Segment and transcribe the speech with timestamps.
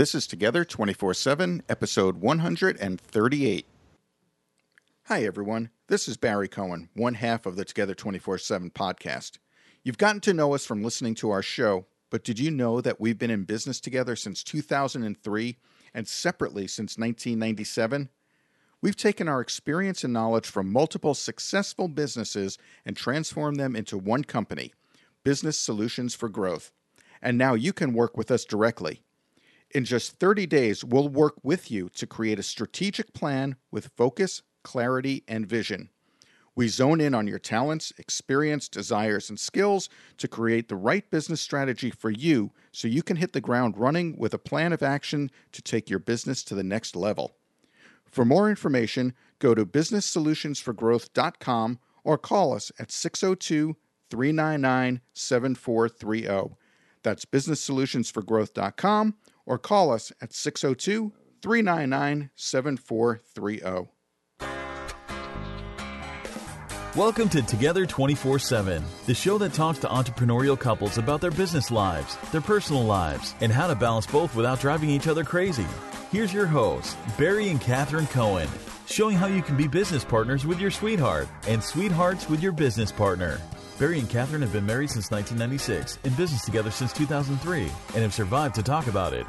[0.00, 3.66] This is Together 24 7, episode 138.
[5.04, 5.68] Hi, everyone.
[5.88, 9.32] This is Barry Cohen, one half of the Together 24 7 podcast.
[9.82, 12.98] You've gotten to know us from listening to our show, but did you know that
[12.98, 15.58] we've been in business together since 2003
[15.92, 18.08] and separately since 1997?
[18.80, 22.56] We've taken our experience and knowledge from multiple successful businesses
[22.86, 24.72] and transformed them into one company,
[25.24, 26.72] Business Solutions for Growth.
[27.20, 29.02] And now you can work with us directly.
[29.72, 34.42] In just 30 days, we'll work with you to create a strategic plan with focus,
[34.64, 35.90] clarity, and vision.
[36.56, 41.40] We zone in on your talents, experience, desires, and skills to create the right business
[41.40, 45.30] strategy for you so you can hit the ground running with a plan of action
[45.52, 47.36] to take your business to the next level.
[48.04, 53.76] For more information, go to businesssolutionsforgrowth.com or call us at 602
[54.10, 56.56] 399 7430.
[57.02, 59.14] That's businesssolutionsforgrowth.com
[59.46, 63.90] or call us at 602 399 7430.
[66.96, 71.70] Welcome to Together 24 7, the show that talks to entrepreneurial couples about their business
[71.70, 75.66] lives, their personal lives, and how to balance both without driving each other crazy.
[76.10, 78.48] Here's your hosts, Barry and Catherine Cohen,
[78.86, 82.90] showing how you can be business partners with your sweetheart and sweethearts with your business
[82.90, 83.40] partner.
[83.80, 88.12] Barry and Catherine have been married since 1996, in business together since 2003, and have
[88.12, 89.26] survived to talk about it.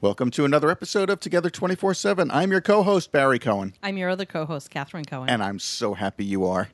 [0.00, 2.30] Welcome to another episode of Together 24 7.
[2.30, 5.28] I'm your co host, Barry Cohen, I'm your other co-host, Catherine Cohen.
[5.28, 6.68] and I'm so happy you are.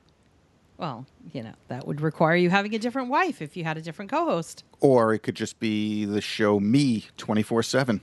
[0.77, 3.81] Well, you know that would require you having a different wife if you had a
[3.81, 4.63] different co-host.
[4.79, 8.01] Or it could just be the show Me 24 7.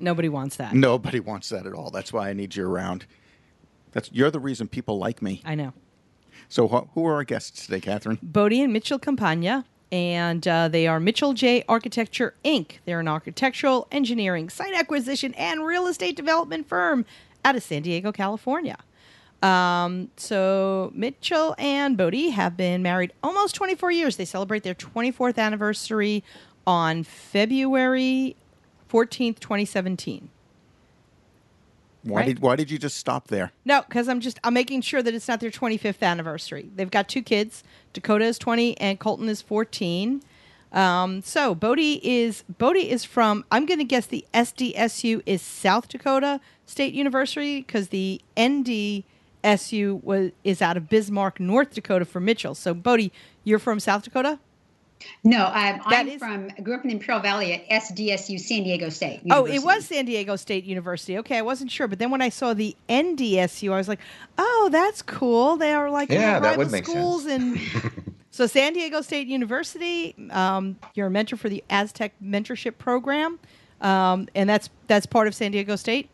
[0.00, 0.74] Nobody wants that.
[0.74, 1.90] Nobody wants that at all.
[1.90, 3.04] That's why I need you around.
[3.92, 5.42] That's You're the reason people like me.
[5.44, 5.72] I know.
[6.48, 8.18] So, wh- who are our guests today, Catherine?
[8.22, 12.78] Bodie and Mitchell Campagna, and uh, they are Mitchell J Architecture Inc.
[12.84, 17.04] They're an architectural, engineering, site acquisition, and real estate development firm
[17.44, 18.76] out of San Diego, California.
[19.42, 24.16] Um, so Mitchell and Bodie have been married almost 24 years.
[24.16, 26.24] They celebrate their 24th anniversary
[26.66, 28.34] on February
[28.90, 30.28] 14th, 2017.
[32.02, 32.26] Why, Right.
[32.26, 33.52] did, why did you just stop there?
[33.64, 36.70] No, because I'm just I'm making sure that it's not their 25th anniversary.
[36.74, 37.62] They've got two kids.
[37.92, 40.22] Dakota is 20 and Colton is 14.
[40.72, 45.88] Um, so Bodie is Bodie is from I'm going to guess the SDSU is South
[45.88, 48.20] Dakota State University because the
[49.56, 52.54] NDSU was is out of Bismarck, North Dakota for Mitchell.
[52.54, 53.12] So Bodie,
[53.44, 54.38] you're from South Dakota.
[55.22, 58.88] No, I'm, I'm is- from I grew up in Imperial Valley at SDSU San Diego
[58.88, 59.20] State.
[59.30, 61.18] Oh, it was San Diego State University.
[61.18, 64.00] Okay, I wasn't sure, but then when I saw the NDSU, I was like,
[64.36, 67.60] "Oh, that's cool." They are like Yeah, that would make schools, and
[68.30, 70.14] so San Diego State University.
[70.30, 73.38] Um, you're a mentor for the Aztec Mentorship Program,
[73.80, 76.10] um, and that's that's part of San Diego State.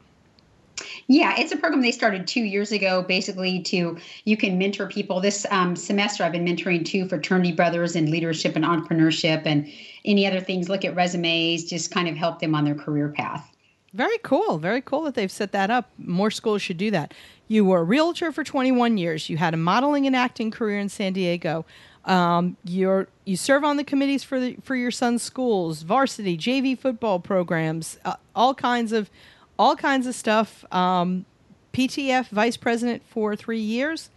[1.06, 5.20] Yeah, it's a program they started two years ago, basically to you can mentor people.
[5.20, 9.70] This um, semester, I've been mentoring two fraternity brothers in leadership and entrepreneurship, and
[10.04, 10.68] any other things.
[10.68, 13.54] Look at resumes, just kind of help them on their career path.
[13.92, 14.58] Very cool.
[14.58, 15.88] Very cool that they've set that up.
[15.98, 17.14] More schools should do that.
[17.46, 19.28] You were a realtor for 21 years.
[19.28, 21.64] You had a modeling and acting career in San Diego.
[22.04, 26.78] Um, you're you serve on the committees for the for your son's schools, varsity, JV
[26.78, 29.10] football programs, uh, all kinds of
[29.58, 30.64] all kinds of stuff.
[30.72, 31.24] Um,
[31.72, 34.10] PTF vice president for three years,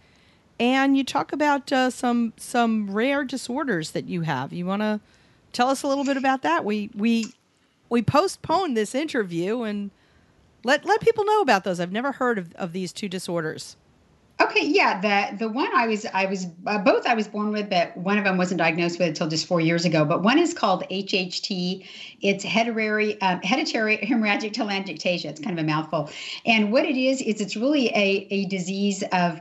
[0.60, 4.52] and you talk about uh, some some rare disorders that you have.
[4.52, 5.00] You want to
[5.52, 6.64] tell us a little bit about that?
[6.64, 7.32] We we
[7.88, 9.90] we postponed this interview and
[10.64, 11.80] let let people know about those.
[11.80, 13.76] I've never heard of, of these two disorders.
[14.40, 17.68] Okay, yeah, the the one I was I was uh, both I was born with,
[17.68, 20.04] but one of them wasn't diagnosed with until just four years ago.
[20.04, 21.84] But one is called HHT.
[22.20, 25.24] It's hereditary um, hereditary hemorrhagic telangiectasia.
[25.24, 26.10] It's kind of a mouthful.
[26.46, 29.40] And what it is is it's really a a disease of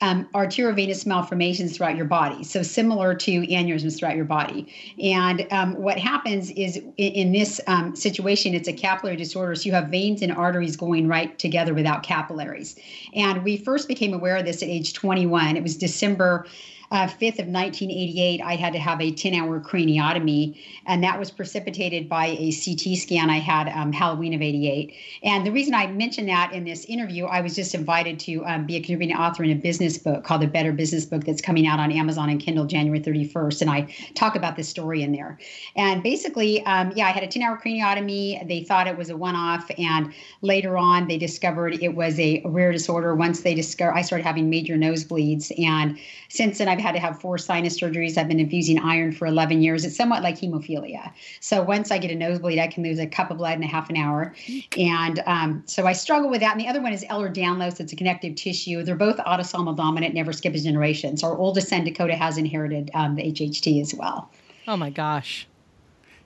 [0.00, 2.44] um, arteriovenous malformations throughout your body.
[2.44, 4.72] So similar to aneurysms throughout your body.
[5.02, 9.54] And um, what happens is in, in this um, situation, it's a capillary disorder.
[9.56, 12.76] So you have veins and arteries going right together without capillaries.
[13.14, 15.56] And we first became aware of this at age 21.
[15.56, 16.46] It was December
[16.90, 21.30] uh, 5th of 1988, I had to have a 10 hour craniotomy, and that was
[21.30, 24.94] precipitated by a CT scan I had um, Halloween of 88.
[25.22, 28.64] And the reason I mentioned that in this interview, I was just invited to um,
[28.64, 31.66] be a contributing author in a business book called The Better Business Book that's coming
[31.66, 33.60] out on Amazon and Kindle January 31st.
[33.60, 35.38] And I talk about this story in there.
[35.76, 38.46] And basically, um, yeah, I had a 10 hour craniotomy.
[38.48, 39.70] They thought it was a one off.
[39.76, 43.14] And later on, they discovered it was a rare disorder.
[43.14, 45.52] Once they discovered, I started having major nosebleeds.
[45.62, 45.98] And
[46.30, 48.16] since then, I've had to have four sinus surgeries.
[48.16, 49.84] I've been infusing iron for 11 years.
[49.84, 51.12] It's somewhat like hemophilia.
[51.40, 53.66] So once I get a nosebleed, I can lose a cup of blood in a
[53.66, 54.34] half an hour.
[54.76, 56.52] And um, so I struggle with that.
[56.52, 57.80] And the other one is Ehlers-Danlos.
[57.80, 58.82] It's a connective tissue.
[58.82, 61.16] They're both autosomal dominant, never skip a generation.
[61.16, 64.30] So our oldest son, Dakota, has inherited um, the HHT as well.
[64.66, 65.46] Oh my gosh.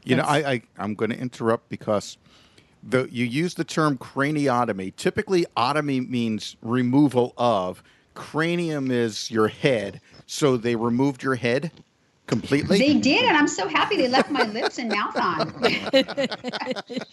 [0.04, 2.18] You know, I, I I'm going to interrupt because
[2.82, 4.94] the you use the term craniotomy.
[4.96, 7.82] Typically, otomy means removal of.
[8.14, 11.70] Cranium is your head, so they removed your head
[12.26, 12.78] completely.
[12.78, 15.52] They did, and I'm so happy they left my lips and mouth on.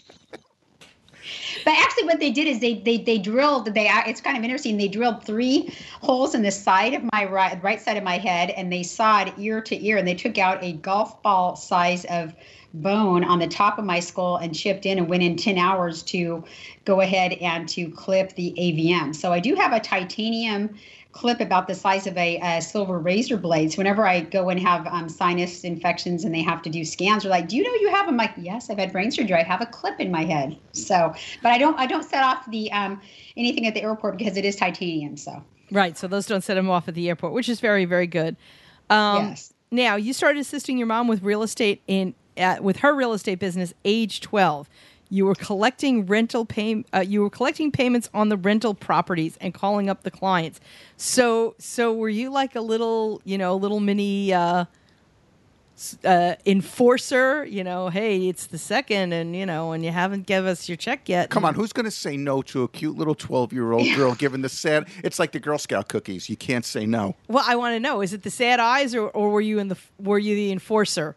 [1.64, 3.74] But actually, what they did is they they they drilled.
[3.74, 4.76] They it's kind of interesting.
[4.76, 8.50] They drilled three holes in the side of my right right side of my head,
[8.50, 12.34] and they sawed ear to ear, and they took out a golf ball size of
[12.72, 16.04] bone on the top of my skull and chipped in and went in 10 hours
[16.04, 16.44] to
[16.84, 19.14] go ahead and to clip the AVM.
[19.14, 20.76] So I do have a titanium
[21.12, 23.72] clip about the size of a, a silver razor blade.
[23.72, 27.24] So whenever I go and have um, sinus infections and they have to do scans,
[27.24, 29.36] they're like, "Do you know you have?" I'm like, "Yes, I've had brain surgery.
[29.36, 31.12] I have a clip in my head." So,
[31.42, 33.00] but I don't I don't set off the um,
[33.36, 35.16] anything at the airport because it is titanium.
[35.16, 38.06] So right, so those don't set them off at the airport, which is very very
[38.06, 38.36] good.
[38.88, 39.52] Um, yes.
[39.70, 43.38] Now you started assisting your mom with real estate in uh, with her real estate
[43.38, 44.68] business age 12
[45.10, 49.52] you were collecting rental pay uh, you were collecting payments on the rental properties and
[49.52, 50.60] calling up the clients
[50.96, 54.64] so so were you like a little you know little mini uh,
[56.04, 60.44] uh, enforcer you know hey it's the second and you know and you haven't give
[60.44, 63.14] us your check yet Come on, who's going to say no to a cute little
[63.14, 64.88] 12 year old girl given the sad?
[65.02, 66.28] It's like the Girl Scout cookies.
[66.28, 67.16] You can't say no.
[67.28, 69.68] well i want to know is it the sad eyes or, or were you in
[69.68, 71.16] the were you the enforcer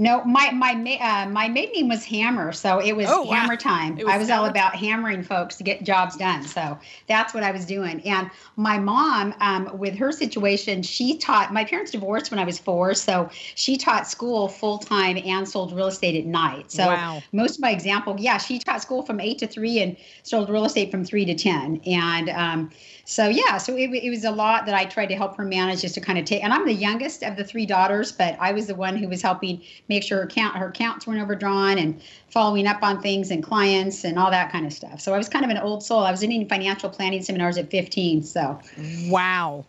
[0.00, 3.34] No, my my uh, my maiden name was Hammer, so it was Oh, wow.
[3.34, 3.96] hammer time.
[3.96, 6.42] Was I was all about hammering folks to get jobs done.
[6.42, 8.00] So that's what I was doing.
[8.06, 11.52] And my mom, um, with her situation, she taught.
[11.52, 15.70] My parents divorced when I was four, so she taught school full time and sold
[15.74, 16.72] real estate at night.
[16.72, 17.22] So Wow.
[17.32, 20.64] most of my example, yeah, she taught school from eight to three and sold real
[20.64, 21.78] estate from three to ten.
[21.84, 22.70] And um,
[23.10, 25.80] so yeah, so it, it was a lot that I tried to help her manage
[25.80, 26.44] just to kind of take.
[26.44, 29.20] And I'm the youngest of the three daughters, but I was the one who was
[29.20, 33.42] helping make sure her count her counts weren't overdrawn and following up on things and
[33.42, 35.00] clients and all that kind of stuff.
[35.00, 36.04] So I was kind of an old soul.
[36.04, 38.22] I was in financial planning seminars at 15.
[38.22, 38.60] So
[39.06, 39.64] Wow.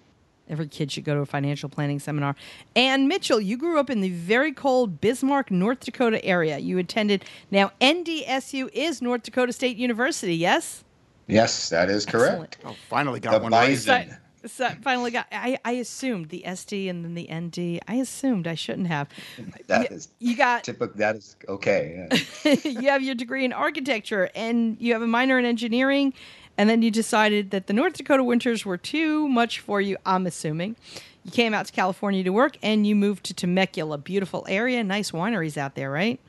[0.48, 2.36] Every kid should go to a financial planning seminar.
[2.76, 6.60] And Mitchell, you grew up in the very cold Bismarck, North Dakota area.
[6.60, 10.84] You attended, now NDSU is North Dakota State University, yes?
[11.28, 12.58] Yes, that is correct.
[12.66, 13.70] Oh, finally got The one right.
[13.70, 14.18] bison.
[14.42, 17.80] So, so I finally got, I, I assumed the SD and then the ND.
[17.88, 19.08] I assumed I shouldn't have.
[19.68, 20.98] That you, is you got, typical.
[20.98, 22.08] That is okay.
[22.44, 22.56] yeah.
[22.64, 26.14] you have your degree in architecture and you have a minor in engineering
[26.58, 30.26] and then you decided that the north dakota winters were too much for you i'm
[30.28, 30.76] assuming
[31.24, 35.12] you came out to california to work and you moved to temecula beautiful area nice
[35.12, 36.20] wineries out there right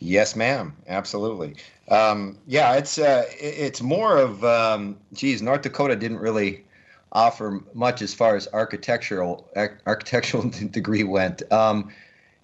[0.00, 0.76] Yes, ma'am.
[0.88, 1.56] Absolutely.
[1.88, 6.64] Um, yeah, it's uh, it's more of um, geez, North Dakota didn't really
[7.12, 11.50] offer much as far as architectural ar- architectural degree went.
[11.52, 11.92] Um,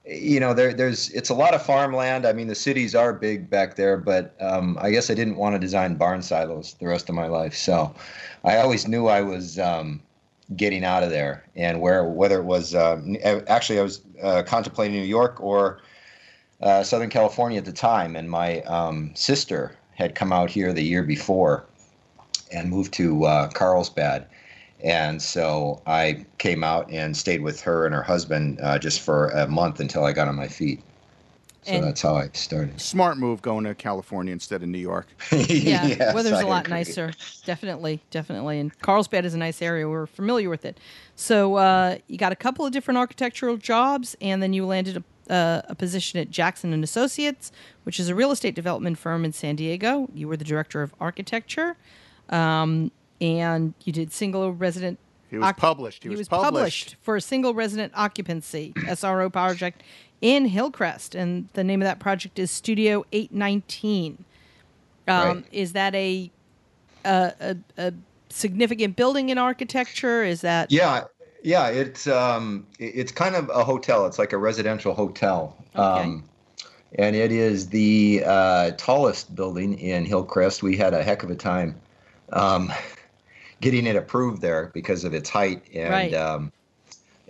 [0.05, 2.27] you know, there, there's it's a lot of farmland.
[2.27, 5.55] I mean, the cities are big back there, but um, I guess I didn't want
[5.55, 7.55] to design barn silos the rest of my life.
[7.55, 7.95] So,
[8.45, 10.01] I always knew I was um,
[10.57, 13.17] getting out of there, and where whether it was um,
[13.47, 15.81] actually I was uh, contemplating New York or
[16.63, 20.83] uh, Southern California at the time, and my um, sister had come out here the
[20.83, 21.65] year before
[22.53, 24.27] and moved to uh, Carlsbad.
[24.85, 29.29] And so I came out and stayed with her and her husband uh, just for
[29.29, 30.83] a month until I got on my feet.
[31.63, 32.81] So And- that's how I started.
[32.81, 35.07] Smart move going to California instead of New York.
[35.33, 36.79] yeah Yes, weather's I a lot agree.
[36.79, 37.13] nicer
[37.45, 40.79] definitely definitely and carlsbad is a nice area we're familiar with it
[41.17, 45.03] so uh, you got a couple of different architectural jobs and then you landed a,
[45.31, 47.53] uh, a position at jackson and associates
[47.85, 50.95] which is a real estate development firm in san diego you were the director of
[51.01, 51.77] architecture
[52.31, 54.99] um, and you did single resident
[55.31, 56.03] He was published.
[56.03, 56.97] He was published.
[57.01, 59.83] for a single resident occupancy SRO project
[60.21, 64.25] in Hillcrest, and the name of that project is Studio Eight Nineteen.
[65.09, 65.45] Um, Right.
[65.51, 66.31] Is that a,
[67.05, 67.95] a a a
[68.29, 70.23] significant building in architecture?
[70.23, 71.05] Is that Yeah,
[71.43, 74.07] Yeah, it's um, it's kind of a hotel.
[74.07, 75.57] It's like a residential hotel.
[75.75, 75.83] Okay.
[75.83, 76.25] Um,
[76.97, 80.63] and it is the uh, tallest building in Hillcrest.
[80.63, 81.81] We had a heck of a time
[82.33, 82.73] um,
[83.61, 86.15] getting it approved there because of its height and Right.
[86.15, 86.53] um,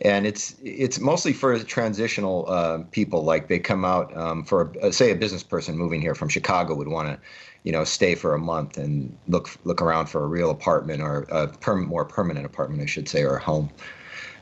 [0.00, 3.22] and it's it's mostly for transitional uh, people.
[3.22, 6.74] Like they come out um, for uh, say a business person moving here from Chicago
[6.74, 7.18] would want to,
[7.62, 11.22] you know, stay for a month and look look around for a real apartment or
[11.30, 13.70] a perm- more permanent apartment, I should say, or a home.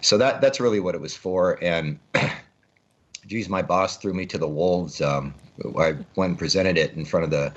[0.00, 1.62] So that that's really what it was for.
[1.62, 1.98] And
[3.26, 5.00] geez, my boss threw me to the wolves.
[5.00, 5.34] Um,
[5.78, 7.52] I went and presented it in front of the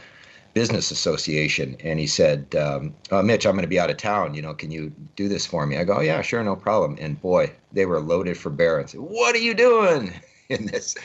[0.54, 4.36] business association, and he said, um, oh, "Mitch, I'm going to be out of town.
[4.36, 6.98] You know, can you do this for me?" I go, "Oh, "Yeah, sure, no problem."
[7.02, 8.80] And boy, they were loaded for bear.
[8.80, 10.14] And said, "What are you doing
[10.50, 10.96] in this?"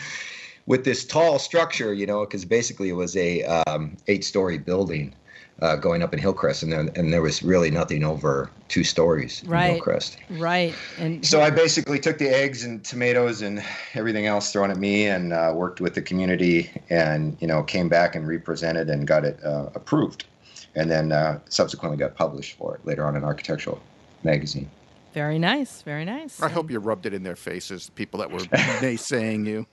[0.66, 5.14] With this tall structure, you know, because basically it was a um, eight-story building
[5.60, 9.42] uh, going up in Hillcrest, and then and there was really nothing over two stories
[9.42, 9.72] in Right.
[9.72, 10.18] Hillcrest.
[10.30, 10.74] Right.
[10.98, 13.62] And So I basically took the eggs and tomatoes and
[13.94, 17.88] everything else thrown at me, and uh, worked with the community, and you know came
[17.88, 20.24] back and represented and got it uh, approved,
[20.74, 23.80] and then uh, subsequently got published for it later on in Architectural
[24.24, 24.70] Magazine.
[25.14, 25.82] very nice.
[25.82, 26.40] Very nice.
[26.40, 28.38] I hope you rubbed it in their faces, the people that were
[28.80, 29.66] naysaying you.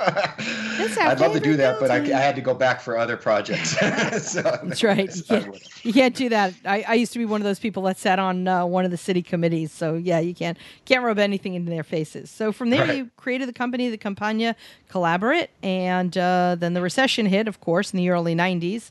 [0.00, 3.16] It's I'd love to do that, but I, I had to go back for other
[3.16, 3.70] projects.
[4.30, 5.14] so, That's right.
[5.14, 6.54] You can't, you can't do that.
[6.64, 8.90] I, I used to be one of those people that sat on uh, one of
[8.90, 9.72] the city committees.
[9.72, 12.30] So yeah, you can't can't rub anything into their faces.
[12.30, 12.96] So from there, Right.
[12.96, 14.54] you created the company, the Campagna
[14.88, 18.90] Collaborate, and uh, then the recession hit, of course, in the early '90s.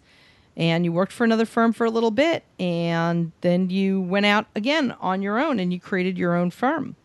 [0.58, 4.46] And you worked for another firm for a little bit, and then you went out
[4.56, 6.96] again on your own, and you created your own firm.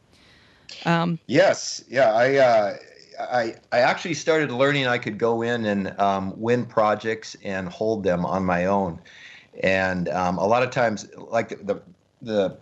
[1.27, 2.77] Yes, yeah, I, uh,
[3.21, 8.05] I, I actually started learning I could go in and um, win projects and hold
[8.05, 9.01] them on my own,
[9.63, 11.81] and um, a lot of times, like the
[12.23, 12.57] the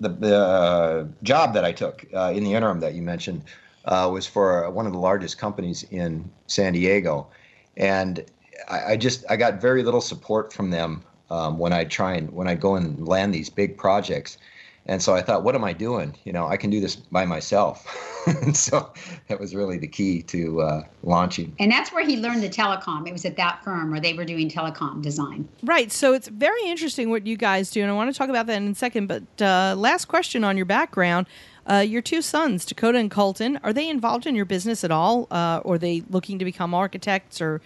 [0.00, 3.44] the, the uh, job that I took uh, in the interim that you mentioned
[3.84, 7.28] uh, was for one of the largest companies in San Diego,
[7.76, 8.24] and
[8.68, 12.30] I, I just I got very little support from them um, when I try and
[12.32, 14.38] when I go and land these big projects.
[14.86, 16.16] And so I thought, what am I doing?
[16.24, 17.86] You know, I can do this by myself.
[18.26, 18.92] and so
[19.28, 21.54] that was really the key to uh, launching.
[21.58, 23.06] And that's where he learned the telecom.
[23.06, 25.48] It was at that firm where they were doing telecom design.
[25.62, 25.92] Right.
[25.92, 28.56] So it's very interesting what you guys do, and I want to talk about that
[28.56, 29.06] in a second.
[29.06, 31.26] But uh, last question on your background.
[31.64, 35.28] Uh, your two sons, Dakota and Colton, are they involved in your business at all?
[35.30, 37.60] Uh, or are they looking to become architects or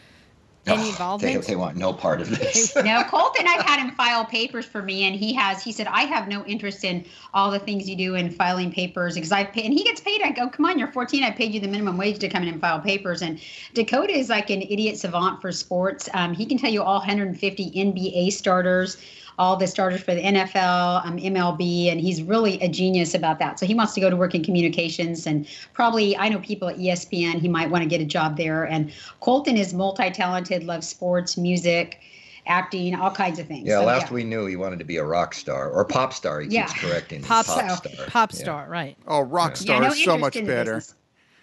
[0.67, 2.75] any Oh, they, they want no part of this.
[2.77, 5.63] No, Colton, I've had him file papers for me, and he has.
[5.63, 7.05] He said, "I have no interest in
[7.35, 10.23] all the things you do in filing papers because I pay." And he gets paid.
[10.23, 11.23] I go, "Come on, you're 14.
[11.23, 13.41] I paid you the minimum wage to come in and file papers." And
[13.75, 16.09] Dakota is like an idiot savant for sports.
[16.15, 18.97] Um, he can tell you all 150 NBA starters,
[19.39, 23.59] all the starters for the NFL, um, MLB, and he's really a genius about that.
[23.61, 26.77] So he wants to go to work in communications, and probably I know people at
[26.79, 27.41] ESPN.
[27.41, 28.65] He might want to get a job there.
[28.65, 32.01] And Colton is multi-talented, loves sports, music
[32.49, 33.67] acting, all kinds of things.
[33.67, 36.41] Yeah, So, last we knew, he wanted to be a rock star or pop star.
[36.41, 36.67] He Yeah.
[36.69, 37.23] keeps correcting.
[37.23, 37.27] me.
[37.27, 37.77] Pop, star.
[37.77, 38.07] star.
[38.07, 38.39] Pop Yeah.
[38.39, 38.97] star, right?
[39.09, 40.77] Oh, rock Yeah, star no is so much better.
[40.77, 40.95] business.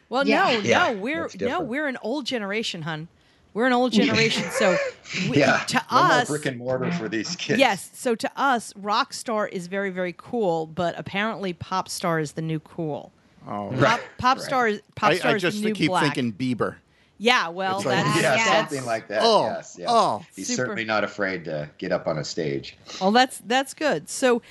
[0.08, 0.44] Well, Yeah.
[0.44, 3.10] no, Yeah, no, we're no, we're an old generation, hun.
[3.54, 4.50] We're an old generation.
[4.52, 4.78] So
[5.30, 7.60] we, Yeah, to no more us, brick and mortar for these kids.
[7.60, 7.90] Yes.
[7.94, 12.42] So to us, rock star is very, very cool, but apparently pop star is the
[12.42, 13.12] new cool.
[13.48, 16.16] Oh, Pop, pop star is pop star I is just the new keep black.
[16.16, 16.76] thinking Bieber.
[17.18, 18.48] yeah, well, like- that's, Yeah, Yes.
[18.70, 19.20] something like that.
[19.22, 19.88] Oh, yes, yes.
[19.92, 20.26] oh.
[20.36, 20.58] He's Super.
[20.64, 22.78] certainly not afraid to get up on a stage.
[23.02, 24.08] well, that's that's good.
[24.10, 24.42] So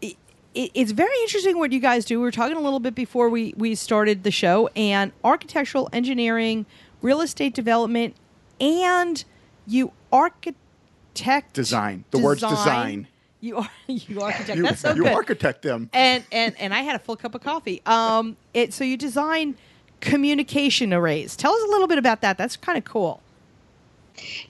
[0.00, 0.16] it,
[0.54, 2.18] it, it's very interesting what you guys do.
[2.20, 6.66] We were talking a little bit before we we started the show, and architectural engineering,
[7.02, 8.14] real estate development,
[8.60, 9.24] and
[9.66, 12.04] you architect Design.
[12.12, 13.06] The words design.
[13.40, 14.56] You are you architect.
[14.56, 15.12] You, that's so you good.
[15.12, 15.90] architect them.
[15.92, 17.82] and and and I had a full cup of coffee.
[17.86, 19.56] Um, it so you design
[20.00, 21.36] communication arrays.
[21.36, 22.38] Tell us a little bit about that.
[22.38, 23.20] That's kind of cool.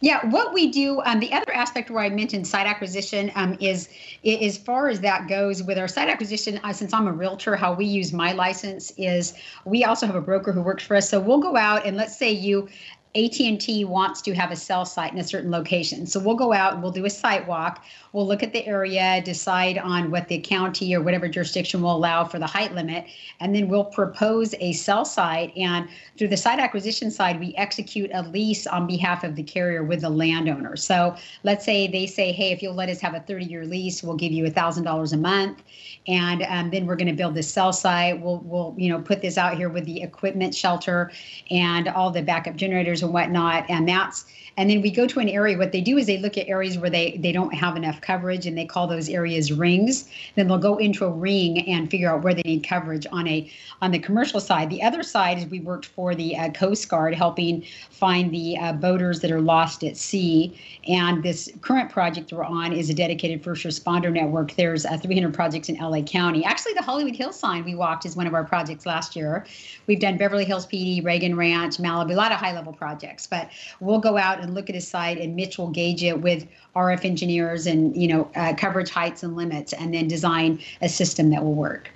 [0.01, 3.89] Yeah, what we do, um, the other aspect where I mentioned site acquisition um, is,
[4.25, 7.55] i- as far as that goes, with our site acquisition, uh, since I'm a realtor,
[7.55, 11.09] how we use my license is we also have a broker who works for us.
[11.09, 12.69] So we'll go out and let's say you,
[13.15, 16.07] AT&T wants to have a cell site in a certain location.
[16.07, 17.85] So we'll go out and we'll do a site walk.
[18.13, 22.25] We'll look at the area, decide on what the county or whatever jurisdiction will allow
[22.25, 23.07] for the height limit,
[23.39, 25.57] and then we'll propose a cell site.
[25.57, 25.89] And
[26.19, 30.01] through the site acquisition side, we execute a lease on behalf of the carrier with
[30.01, 30.77] the landowner.
[30.77, 31.15] So
[31.45, 34.17] let's say they say, hey, if you'll let us have a 30 year lease, we'll
[34.17, 35.63] give you $1,000 a month.
[36.09, 38.21] And um, then we're going to build this cell site.
[38.21, 41.13] We'll, we'll, you know, put this out here with the equipment shelter
[41.51, 43.67] and all the backup generators and whatnot.
[43.69, 44.25] And that's
[44.57, 45.57] and then we go to an area.
[45.57, 48.47] What they do is they look at areas where they they don't have enough coverage,
[48.47, 50.09] and they call those areas rings.
[50.35, 53.51] Then they'll go into a ring and figure out where they need coverage on a
[53.83, 54.71] on the commercial side.
[54.71, 58.73] The other side is we worked for the uh, Coast Guard, helping find the uh,
[58.73, 60.59] boaters that are lost at sea.
[60.89, 64.53] And this current project we're on is a dedicated first responder network.
[64.53, 66.45] There's uh, 300 projects in LA County.
[66.45, 69.47] Actually, the Hollywood Hills sign we walked is one of our projects last year.
[69.87, 73.27] We've done Beverly Hills PD, Reagan Ranch, Malibu, a lot of high level projects.
[73.27, 76.47] But we'll go out and look at a site, and Mitch will gauge it with
[76.77, 81.31] RF engineers and you know uh, coverage heights and limits, and then design a system
[81.31, 81.91] that will work.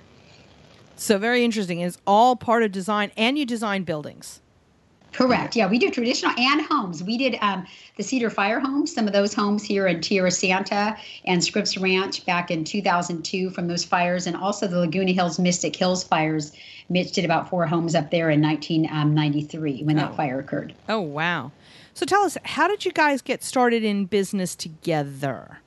[0.95, 1.79] So very interesting.
[1.81, 4.41] It's all part of design, and you design buildings.
[5.11, 5.55] Correct.
[5.55, 7.01] Yeah, we do traditional and homes.
[7.01, 11.41] We did um, the Cedar Fire homes, some of those homes here in Tierrasanta and
[11.41, 16.03] Scripps Ranch back in 2002 from those fires, and also the Laguna Hills Mystic Hills
[16.03, 16.51] fires.
[16.89, 20.15] Mitch did about four homes up there in 1993 when that Oh.
[20.15, 20.73] fire occurred.
[20.89, 21.51] Oh wow!
[21.93, 25.59] So tell us, how did you guys get started in business together?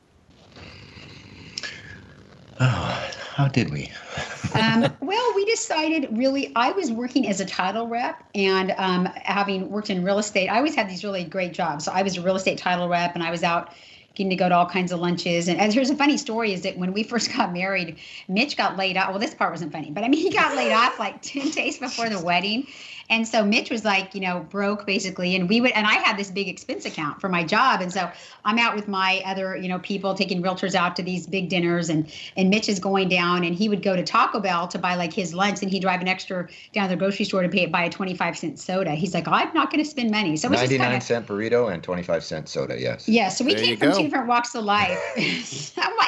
[2.61, 3.91] Oh, how did we?
[4.55, 9.71] um, well, we decided really, I was working as a title rep and um, having
[9.71, 11.85] worked in real estate, I always had these really great jobs.
[11.85, 13.73] So I was a real estate title rep and I was out
[14.15, 15.47] getting to go to all kinds of lunches.
[15.47, 18.77] And, and here's a funny story is that when we first got married, Mitch got
[18.77, 19.11] laid off.
[19.11, 21.79] Well, this part wasn't funny, but I mean, he got laid off like 10 days
[21.79, 22.67] before the wedding.
[23.11, 25.35] And so Mitch was like, you know, broke basically.
[25.35, 27.81] And we would, and I had this big expense account for my job.
[27.81, 28.11] And so
[28.45, 31.89] I'm out with my other, you know, people taking realtors out to these big dinners.
[31.89, 34.95] And, and Mitch is going down and he would go to Taco Bell to buy
[34.95, 35.63] like his lunch.
[35.63, 38.39] And he'd drive an extra down to the grocery store to pay, buy a 25
[38.39, 38.93] cent soda.
[38.93, 40.37] He's like, I'm not going to spend money.
[40.37, 43.09] So it was just 99 kind of, cent burrito and 25 cent soda, yes.
[43.09, 43.97] yeah, so we There came from go.
[43.97, 44.99] two different walks of life.
[45.79, 45.99] I'm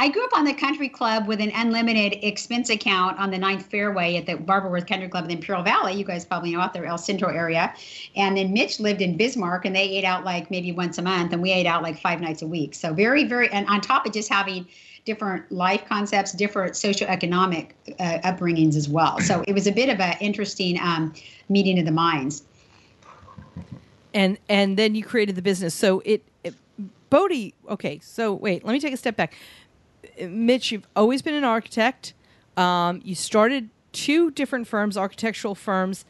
[0.00, 3.66] I grew up on the country club with an unlimited expense account on the Ninth
[3.66, 5.94] Fairway at the Barbara Worth Country Club in the Imperial Valley.
[5.94, 7.74] You guys probably know out there, El Centro area.
[8.16, 11.32] And then Mitch lived in Bismarck, and they ate out like maybe once a month,
[11.32, 12.74] and we ate out like five nights a week.
[12.74, 14.66] So very, very, and on top of just having
[15.04, 19.18] different life concepts, different socioeconomic uh, upbringings as well.
[19.20, 21.14] So it was a bit of an interesting um,
[21.48, 22.42] meeting of the minds.
[24.14, 25.74] and and then you created the business.
[25.74, 26.54] So it, it
[27.10, 27.54] Bodie.
[27.68, 29.34] Okay, so wait, let me take a step back.
[30.20, 32.14] Mitch, you've always been an architect.
[32.56, 36.04] Um, you started two different firms, architectural firms,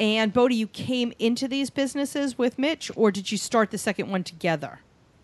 [0.00, 4.10] and Bodie, you came into these businesses with Mitch, or did you start the second
[4.10, 4.80] one together?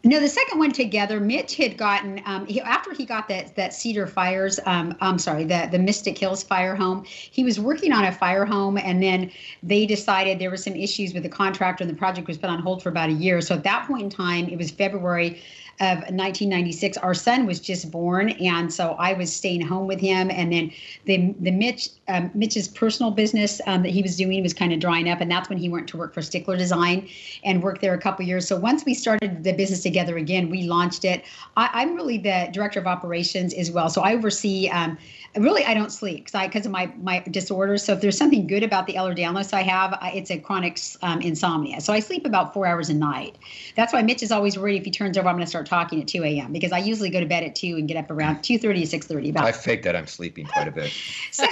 [0.07, 1.19] No, the second one together.
[1.19, 4.61] Mitch had gotten um, he, after he got that that Cedar Fires.
[4.67, 7.05] Um, I'm sorry, the the Mystic Hills Fire Home.
[7.07, 9.31] He was working on a fire home, and then
[9.63, 12.59] they decided there were some issues with the contractor, and the project was put on
[12.59, 13.41] hold for about a year.
[13.41, 15.41] So at that point in time, it was February
[15.81, 16.97] of 1996.
[16.99, 20.31] Our son was just born, and so I was staying home with him.
[20.31, 20.73] And then
[21.05, 24.81] the the Mitch um, Mitch's personal business um, that he was doing was kind of
[24.81, 27.09] drying up, and that's when he went to work for Stickler Design
[27.45, 28.47] and worked there a couple years.
[28.47, 31.25] So once we started the business together again, we launched it.
[31.57, 34.69] I, I'm really the director of operations as well, so I oversee.
[34.69, 34.99] Um,
[35.37, 37.85] really, I don't sleep because I because of my my disorders.
[37.85, 41.21] So if there's something good about the Ehlers-Danlos I have, I, it's a chronic um,
[41.21, 41.81] insomnia.
[41.81, 43.37] So I sleep about four hours a night.
[43.77, 46.01] That's why Mitch is always worried if he turns over, I'm going to start talking
[46.01, 46.53] at 2 a.m.
[46.53, 49.31] because I usually go to bed at 2 and get up around 2:30 to 6:30.
[49.31, 50.93] About I fake that I'm sleeping quite a bit.
[51.33, 51.47] so,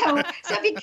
[0.45, 0.77] so be,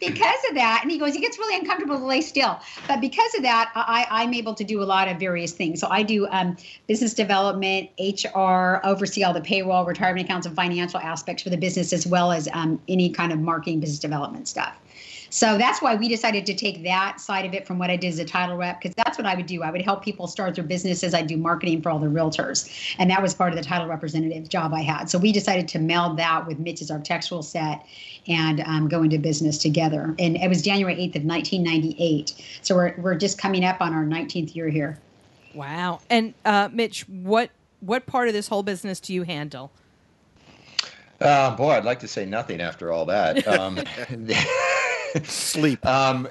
[0.00, 2.58] because of that, and he goes, he gets really uncomfortable to lay still.
[2.88, 5.80] But because of that, I, I'm able to do a lot of various things.
[5.80, 11.00] So I do um, business development, HR, oversee all the payroll, retirement accounts, and financial
[11.00, 14.76] aspects for the business, as well as um, any kind of marketing, business development stuff.
[15.30, 18.08] So that's why we decided to take that side of it from what I did
[18.08, 19.62] as a title rep, because that's what I would do.
[19.62, 21.14] I would help people start their businesses.
[21.14, 24.48] I do marketing for all the realtors, and that was part of the title representative
[24.48, 25.10] job I had.
[25.10, 27.84] So we decided to meld that with Mitch's architectural set
[28.28, 30.14] and um, go into business together.
[30.18, 32.34] And it was January 8th of 1998.
[32.62, 34.98] So we're we're just coming up on our 19th year here.
[35.54, 36.00] Wow.
[36.08, 37.50] And uh, Mitch, what
[37.80, 39.70] what part of this whole business do you handle?
[41.20, 43.46] Uh, boy, I'd like to say nothing after all that.
[43.56, 43.78] Um,
[45.24, 45.84] Sleep.
[45.86, 46.28] um,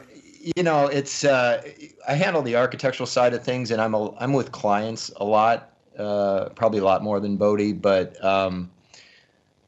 [0.56, 1.62] you know, it's uh,
[2.08, 5.72] I handle the architectural side of things, and I'm a, I'm with clients a lot,
[5.98, 8.70] uh, probably a lot more than Bodie, but um,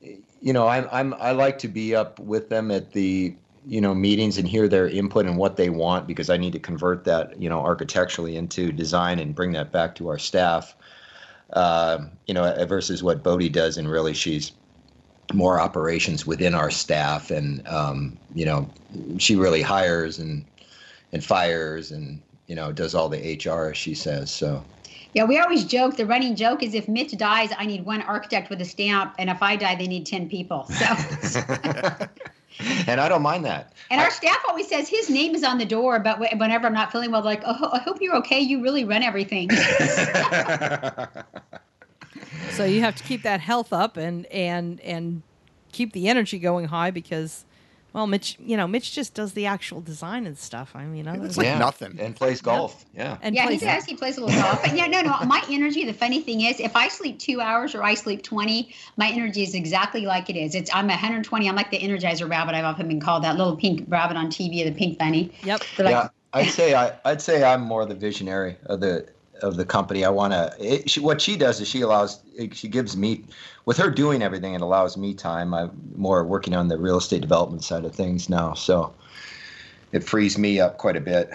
[0.01, 3.95] you know, I'm I'm I like to be up with them at the you know
[3.95, 7.41] meetings and hear their input and what they want because I need to convert that
[7.41, 10.75] you know architecturally into design and bring that back to our staff.
[11.53, 14.51] Uh, you know, versus what Bodie does, and really she's
[15.33, 18.69] more operations within our staff and um, you know
[19.17, 20.45] she really hires and
[21.11, 24.63] and fires and you know does all the hr as she says so
[25.13, 25.97] Yeah, we always joke.
[25.97, 29.29] The running joke is if Mitch dies, I need one architect with a stamp, and
[29.29, 30.65] if I die, they need ten people.
[30.65, 30.85] So
[32.87, 33.73] and I don't mind that.
[33.89, 36.91] And our staff always says his name is on the door, but whenever I'm not
[36.91, 38.39] feeling well, like, oh, I hope you're okay.
[38.39, 39.49] You really run everything.
[42.57, 45.21] so you have to keep that health up and and and
[45.71, 47.45] keep the energy going high because
[47.97, 50.75] well, Mitch, you know, Mitch just does the actual design and stuff.
[50.75, 51.57] I mean, it's like yeah.
[51.57, 51.99] nothing.
[51.99, 52.85] And plays golf.
[52.93, 53.17] Yeah.
[53.23, 53.85] And yeah, he does.
[53.85, 54.61] He plays a little golf.
[54.61, 55.17] But yeah, no, no.
[55.25, 55.83] My energy.
[55.83, 59.41] The funny thing is, if I sleep two hours or I sleep twenty, my energy
[59.41, 60.53] is exactly like it is.
[60.53, 61.49] It's I'm 120.
[61.49, 62.53] I'm like the Energizer rabbit.
[62.53, 65.31] I've often been called that little pink rabbit on TV, the pink bunny.
[65.43, 65.63] Yep.
[65.79, 69.07] Like, yeah, I'd say I, I'd say I'm more the visionary of the
[69.41, 70.05] of the company.
[70.05, 71.01] I want to.
[71.01, 72.21] What she does is she allows.
[72.51, 73.23] She gives me,
[73.65, 75.53] with her doing everything, it allows me time.
[75.53, 78.93] I'm more working on the real estate development side of things now, so
[79.91, 81.29] it frees me up quite a bit.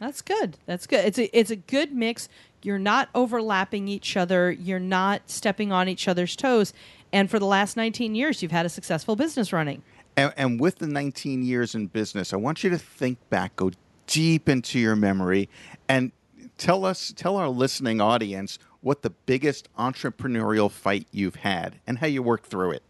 [0.00, 0.56] That's good.
[0.66, 1.04] That's good.
[1.04, 2.28] It's a it's a good mix.
[2.62, 4.50] You're not overlapping each other.
[4.50, 6.72] You're not stepping on each other's toes.
[7.12, 9.82] And for the last 19 years, you've had a successful business running.
[10.16, 13.70] And, and with the 19 years in business, I want you to think back, go
[14.06, 15.48] deep into your memory,
[15.88, 16.10] and
[16.58, 22.06] tell us, tell our listening audience what the biggest entrepreneurial fight you've had and how
[22.06, 22.82] you worked through it.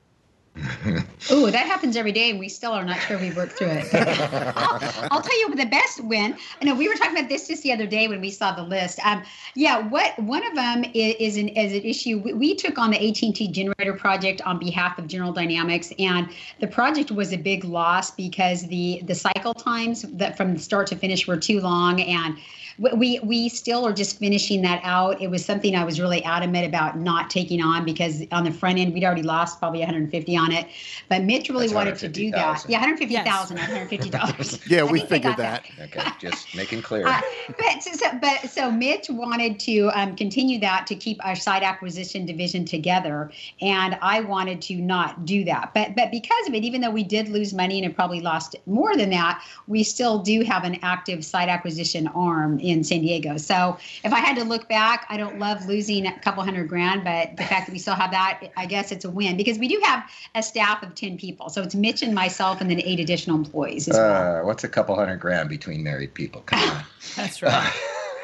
[1.31, 3.95] oh, that happens every day, and we still are not sure we worked through it.
[3.95, 6.37] I'll, I'll, tell you the best win.
[6.61, 8.65] I know we were talking about this just the other day when we saw the
[8.65, 8.99] list.
[9.07, 9.23] Um,
[9.55, 12.19] yeah, what one of them is, is an is an issue.
[12.19, 16.29] We, we took on the AT&T generator project on behalf of General Dynamics, and
[16.61, 20.97] the project was a big loss because the the cycle times that from start to
[20.97, 22.37] finish were too long, and
[22.79, 25.21] we we still are just finishing that out.
[25.21, 28.79] It was something I was really adamant about not taking on because on the front
[28.79, 30.67] end we'd already lost probably 150 on it,
[31.09, 32.33] but Mitch really wanted to do 000.
[32.33, 32.65] that.
[32.69, 33.69] Yeah, 150,000, yes.
[33.69, 34.61] 150 dollars.
[34.69, 35.65] yeah, we figured that.
[35.79, 35.97] that.
[35.97, 37.07] Okay, just making clear.
[37.19, 37.21] Uh,
[37.59, 42.27] but so, but so Mitch wanted to um, continue that to keep our site acquisition
[42.27, 43.31] division together,
[43.63, 45.73] and I wanted to not do that.
[45.75, 48.57] But but because of it, even though we did lose money and it probably lost
[48.67, 53.37] more than that, we still do have an active site acquisition arm in San Diego.
[53.37, 57.05] So if I had to look back, I don't love losing a couple hundred grand,
[57.05, 59.69] but the fact that we still have that, I guess it's a win because we
[59.69, 61.49] do have a staff of 10 people.
[61.49, 64.43] So it's Mitch and myself and then eight additional employees as well.
[64.43, 66.43] Uh, what's a couple hundred grand between married people?
[66.43, 66.85] Come on.
[67.17, 67.73] That's right.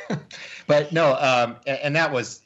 [0.67, 2.43] but no, um, and, and that was,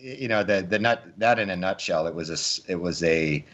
[0.00, 3.38] you know, the, the nut, that in a nutshell, it was a, it was a,
[3.38, 3.46] bunch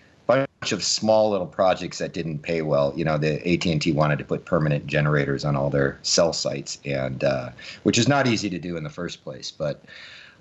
[0.72, 2.92] of small little projects that didn't pay well.
[2.96, 7.24] You know, the AT&T wanted to put permanent generators on all their cell sites, and
[7.24, 7.50] uh,
[7.83, 9.50] which is not easy to do in the first place.
[9.50, 9.85] But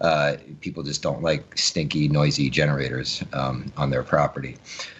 [0.01, 4.57] uh, people just don't like stinky, noisy generators um, on their property.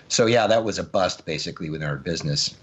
[0.07, 2.55] So yeah, that was a bust basically within our business.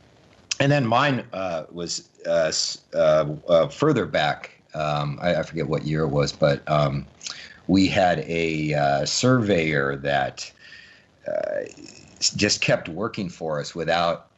[0.60, 2.52] And then mine uh, was uh,
[2.94, 4.50] uh, uh, further back.
[4.74, 7.04] Um, I, I, forget what year it was, but um,
[7.66, 10.50] we had a surveyor that
[12.30, 14.28] just kept working for us without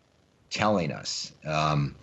[0.51, 1.95] telling us, um,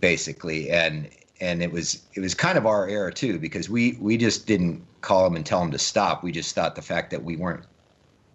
[0.00, 0.70] basically.
[0.70, 1.08] And
[1.40, 4.82] and it was it was kind of our error too because we we just didn't
[5.00, 6.22] call him and tell him to stop.
[6.22, 7.64] We just thought the fact that we weren't,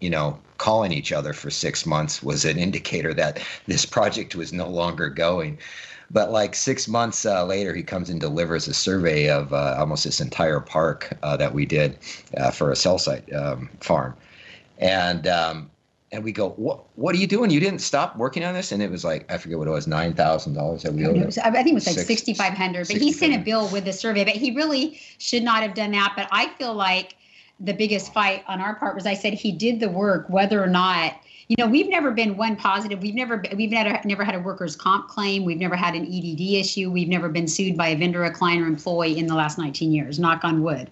[0.00, 4.52] you know, calling each other for six months was an indicator that this project was
[4.52, 5.58] no longer going.
[6.10, 10.04] But like six months uh, later, he comes and delivers a survey of uh, almost
[10.04, 11.98] this entire park uh, that we did
[12.36, 14.14] uh, for a cell site um, farm,
[14.78, 15.70] and um,
[16.14, 17.50] and we go, what What are you doing?
[17.50, 18.72] You didn't stop working on this?
[18.72, 21.16] And it was like I forget what it was, nine thousand dollars that we owed.
[21.38, 22.88] I think it was like sixty five hundred.
[22.88, 24.24] But he sent a bill with the survey.
[24.24, 26.14] But he really should not have done that.
[26.16, 27.16] But I feel like
[27.60, 30.68] the biggest fight on our part was I said he did the work, whether or
[30.68, 31.14] not
[31.48, 34.76] you know we've never been one positive we've never we've never never had a workers
[34.76, 38.24] comp claim we've never had an edd issue we've never been sued by a vendor
[38.24, 40.90] a client or employee in the last 19 years knock on wood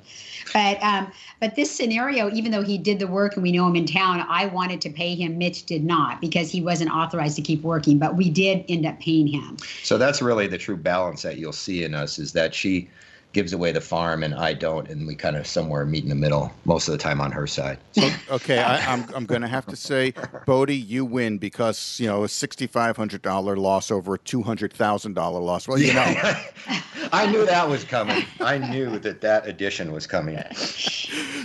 [0.53, 1.11] but um,
[1.41, 4.25] but this scenario, even though he did the work and we know him in town,
[4.29, 5.39] I wanted to pay him.
[5.39, 7.99] Mitch did not because he wasn't authorized to keep working.
[7.99, 9.57] But we did end up paying him.
[9.83, 12.89] So that's really the true balance that you'll see in us is that she
[13.33, 16.15] gives away the farm and I don't, and we kind of somewhere meet in the
[16.15, 17.79] middle most of the time on her side.
[17.93, 20.15] So, okay, I, am I'm, I'm going to have to say,
[20.47, 24.43] Bodie, you win because you know a sixty five hundred dollar loss over a two
[24.43, 25.67] hundred thousand dollar loss.
[25.67, 26.05] Well, you know,
[27.13, 28.25] I knew that was coming.
[28.41, 30.39] I knew that that addition was coming.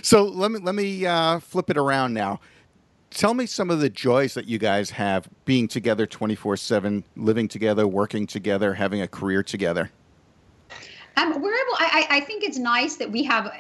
[0.04, 2.40] So let me let me uh, flip it around now.
[3.10, 7.48] Tell me some of the joys that you guys have being together 24 7, living
[7.48, 9.90] together, working together, having a career together.
[11.18, 11.74] Um, we're able.
[11.80, 13.52] I, I think it's nice that we have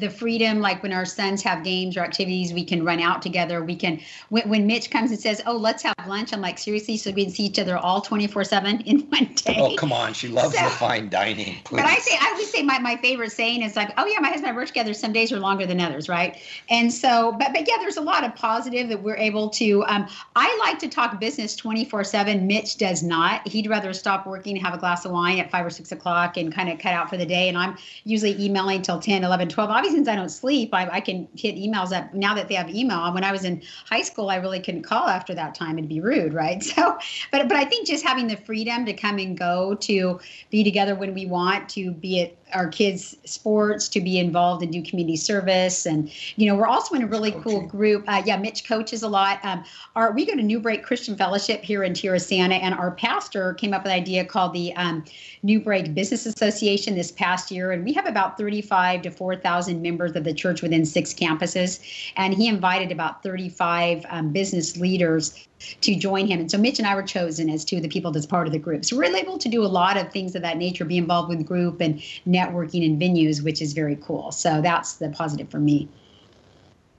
[0.00, 0.60] the freedom.
[0.60, 3.62] Like when our sons have games or activities, we can run out together.
[3.62, 4.00] We can.
[4.30, 7.24] When, when Mitch comes and says, "Oh, let's have lunch," I'm like, seriously, so we
[7.24, 9.56] can see each other all 24 seven in one day.
[9.58, 11.56] Oh, come on, she loves So- the fine dining.
[11.64, 11.82] Please.
[11.82, 14.28] But I say, I would say my, my favorite saying is like, oh yeah, my
[14.28, 14.92] husband and I work together.
[14.92, 16.36] Some days are longer than others, right?
[16.68, 19.84] And so, but but yeah, there's a lot of positive that we're able to.
[19.84, 22.48] Um, I like to talk business 24 seven.
[22.48, 23.46] Mitch does not.
[23.46, 26.52] He'd rather stop working, have a glass of wine at five or six o'clock, and
[26.52, 27.48] kind of cut out for the day.
[27.48, 29.70] And I'm usually emailing till 10, 11, 12.
[29.70, 32.68] Obviously, since I don't sleep, I, I can hit emails up now that they have
[32.68, 33.12] email.
[33.12, 35.78] When I was in high school, I really couldn't call after that time.
[35.78, 36.62] It'd be rude, right?
[36.74, 36.98] So,
[37.30, 40.18] but but I think just having the freedom to come and go, to
[40.50, 44.72] be together when we want, to be at our kids' sports, to be involved and
[44.72, 48.04] do community service, and you know, we're also in a really cool group.
[48.06, 49.44] Uh, yeah, Mitch coaches a lot.
[49.44, 49.64] Um,
[49.96, 53.84] our we go to Newbreak Christian Fellowship here in Tierrasanta, and our pastor came up
[53.84, 55.04] with an idea called the um,
[55.44, 60.24] Newbreak Business Association this past year, and we have about 35 to 4,000 members of
[60.24, 61.80] the church within six campuses,
[62.16, 66.40] and he invited about 35 um, business leaders to join him.
[66.40, 68.52] And so Mitch and I were chosen as two of the people that's part of
[68.52, 68.84] the group.
[68.84, 71.38] So we're able to do a lot of things of that nature, be involved with
[71.38, 74.32] the group and networking and venues, which is very cool.
[74.32, 75.88] So that's the positive for me.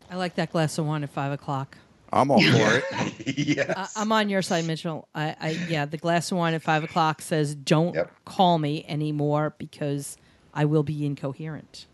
[0.10, 1.78] I like that glass of wine at five o'clock.
[2.14, 3.28] I'm all for it.
[3.38, 3.94] yes.
[3.96, 5.08] I, I'm on your side, Mitchell.
[5.14, 8.12] I, I yeah, the glass of wine at five o'clock says, "Don't Yep.
[8.26, 10.18] call me anymore because
[10.54, 11.88] I will be incoherent."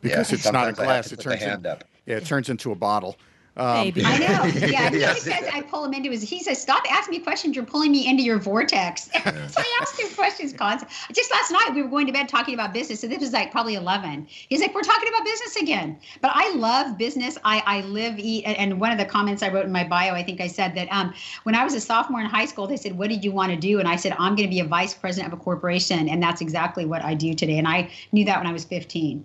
[0.00, 1.84] Because Yeah, it's not a sometimes I have glass, it turns hand in, up.
[2.06, 3.16] yeah, it turns into a bottle.
[3.58, 4.04] Um, Maybe.
[4.04, 4.44] I know.
[4.68, 4.90] Yeah.
[4.90, 5.22] He Yes.
[5.22, 6.22] says I pull him into his.
[6.22, 7.56] He says, "Stop asking me questions.
[7.56, 10.96] You're pulling me into your vortex." so I asked him questions constantly.
[11.12, 13.50] Just last night we were going to bed talking about business, So this was like
[13.50, 14.26] probably eleven.
[14.28, 17.36] He's like, "We're talking about business again." But I love business.
[17.44, 18.44] I I live eat.
[18.44, 20.74] And and one of the comments I wrote in my bio, I think I said
[20.76, 23.32] that um, when I was a sophomore in high school, they said, "What did you
[23.32, 25.42] want to do?" And I said, "I'm going to be a vice president of a
[25.42, 27.58] corporation," and that's exactly what I do today.
[27.58, 29.24] And I knew that when I was 15.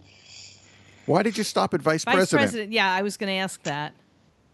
[1.06, 2.42] Why did you stop at vice, Vice president?
[2.42, 2.72] president.
[2.72, 3.94] Yeah, I was going to ask that.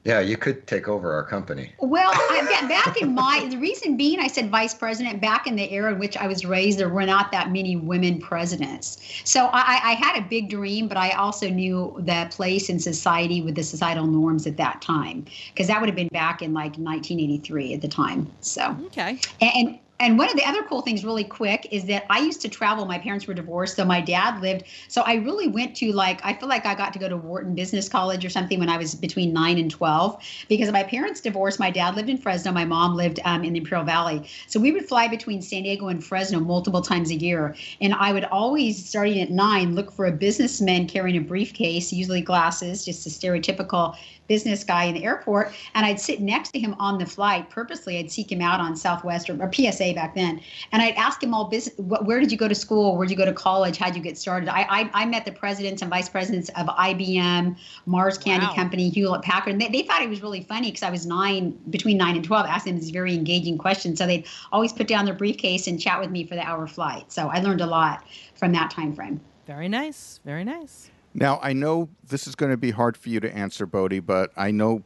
[0.10, 1.72] Yeah, you could take over our company.
[1.78, 5.22] Well, I, back in my, the reason being, I said vice president.
[5.22, 8.20] Back in the era in which I was raised, there were not that many women
[8.20, 8.98] presidents.
[9.24, 13.44] So I, I had a big dream, but I also knew the place in society
[13.44, 16.78] with the societal norms at that time, because that would have been back in like
[16.78, 18.32] 1983 at the time.
[18.42, 19.20] So Okay.
[19.42, 22.42] and, and and one of the other cool things, really quick, is that I used
[22.42, 22.86] to travel.
[22.86, 24.64] My parents were divorced, so my dad lived.
[24.88, 27.54] So I really went to like I feel like I got to go to Wharton
[27.54, 31.60] Business College or something when I was between nine and twelve because my parents divorced.
[31.60, 32.54] My dad lived in Fresno.
[32.54, 34.26] My mom lived um, in the Imperial Valley.
[34.48, 38.14] So we would fly between San Diego and Fresno multiple times a year, and I
[38.14, 43.06] would always, starting at nine, look for a businessman carrying a briefcase, usually glasses, just
[43.06, 43.98] a stereotypical
[44.30, 47.50] business guy in the airport, and I'd sit next to him on the flight.
[47.50, 51.22] Purposely, I'd seek him out on Southwest or, or PSA back then, and I'd ask
[51.22, 51.76] him all business.
[51.78, 52.98] Where did you go to school?
[52.98, 53.78] Where'd you go to college?
[53.78, 54.50] How'd you get started?
[54.50, 58.54] I I, I met the presidents and vice presidents of IBM, Mars Candy Wow.
[58.56, 59.54] Company, Hewlett Packard.
[59.54, 62.24] And they, they thought it was really funny because I was nine, between nine and
[62.24, 64.00] twelve, asking them these very engaging questions.
[64.00, 67.12] So they'd always put down their briefcase and chat with me for the hour flight.
[67.12, 68.04] So I learned a lot
[68.36, 69.20] from that time frame.
[69.46, 70.20] Very nice.
[70.26, 70.92] Very nice.
[71.14, 74.32] Now I know this is going to be hard for you to answer, Bodie, but
[74.38, 74.84] I know,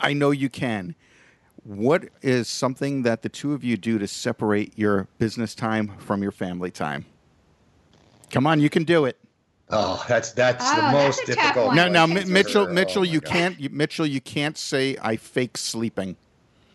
[0.00, 0.94] I know you can.
[1.68, 6.22] What is something that the two of you do to separate your business time from
[6.22, 7.04] your family time?
[8.30, 9.18] Come on, you can do it.
[9.68, 11.66] Oh, that's that's Oh, the that's most a difficult.
[11.66, 11.76] one.
[11.76, 13.30] Now, now, Boy, Mi- Mitchell, Oh, Mitchell, you God.
[13.30, 16.16] can't, you, Mitchell, you can't say I fake sleeping.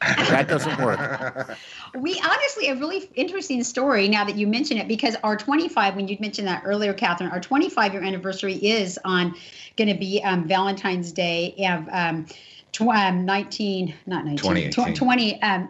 [0.02, 1.00] That doesn't work.
[1.96, 6.08] We honestly, a really interesting story now that you mention it, because our 25, when
[6.08, 9.36] you mentioned that earlier, Catherine, our 25 year anniversary is on
[9.78, 12.26] going to be um, Valentine's Day of um,
[12.74, 14.94] tw- um, 19, not 19, 2018.
[14.94, 15.70] tw- 20, um,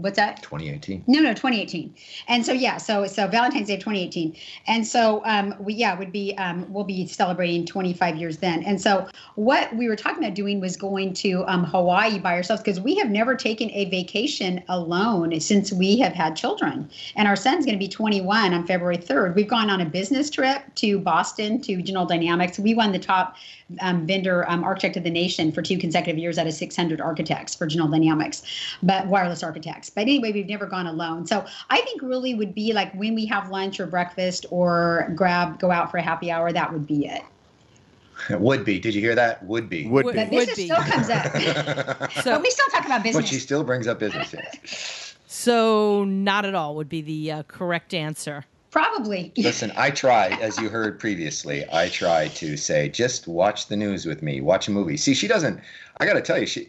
[0.00, 0.42] what's that?
[0.42, 1.04] 2018.
[1.06, 1.94] No, no, 2018.
[2.28, 4.36] And so yeah, so so Valentine's Day of 2018.
[4.66, 8.62] And so um we yeah, would be um we'll be celebrating 25 years then.
[8.62, 12.62] And so what we were talking about doing was going to um Hawaii by ourselves
[12.62, 16.88] because we have never taken a vacation alone since we have had children.
[17.16, 19.34] And our son's going to be 21 on February 3rd.
[19.34, 22.58] We've gone on a business trip to Boston to General Dynamics.
[22.58, 23.36] We won the top
[23.80, 27.54] um, vendor um, architect of the nation for two consecutive years out of 600 architects
[27.54, 28.42] for General Dynamics,
[28.82, 29.87] but wireless architects.
[29.90, 31.26] But anyway, we've never gone alone.
[31.26, 35.58] So I think really would be like when we have lunch or breakfast or grab,
[35.58, 37.22] go out for a happy hour, that would be it.
[38.30, 38.80] Would be.
[38.80, 39.44] Did you hear that?
[39.44, 39.86] Would be.
[39.86, 40.20] Would Would- be.
[40.20, 40.64] But business be.
[40.64, 42.10] still comes up.
[42.22, 43.22] So, but we still talk about business.
[43.24, 44.34] but she still brings up business.
[44.34, 45.14] yes.
[45.28, 48.44] so not at all would be the uh, correct answer.
[48.70, 49.32] Probably.
[49.36, 54.04] Listen, I try, as you heard previously, I try to say, just watch the news
[54.04, 54.96] with me, watch a movie.
[54.96, 55.60] See, she doesn't.
[55.98, 56.68] I got to tell you, she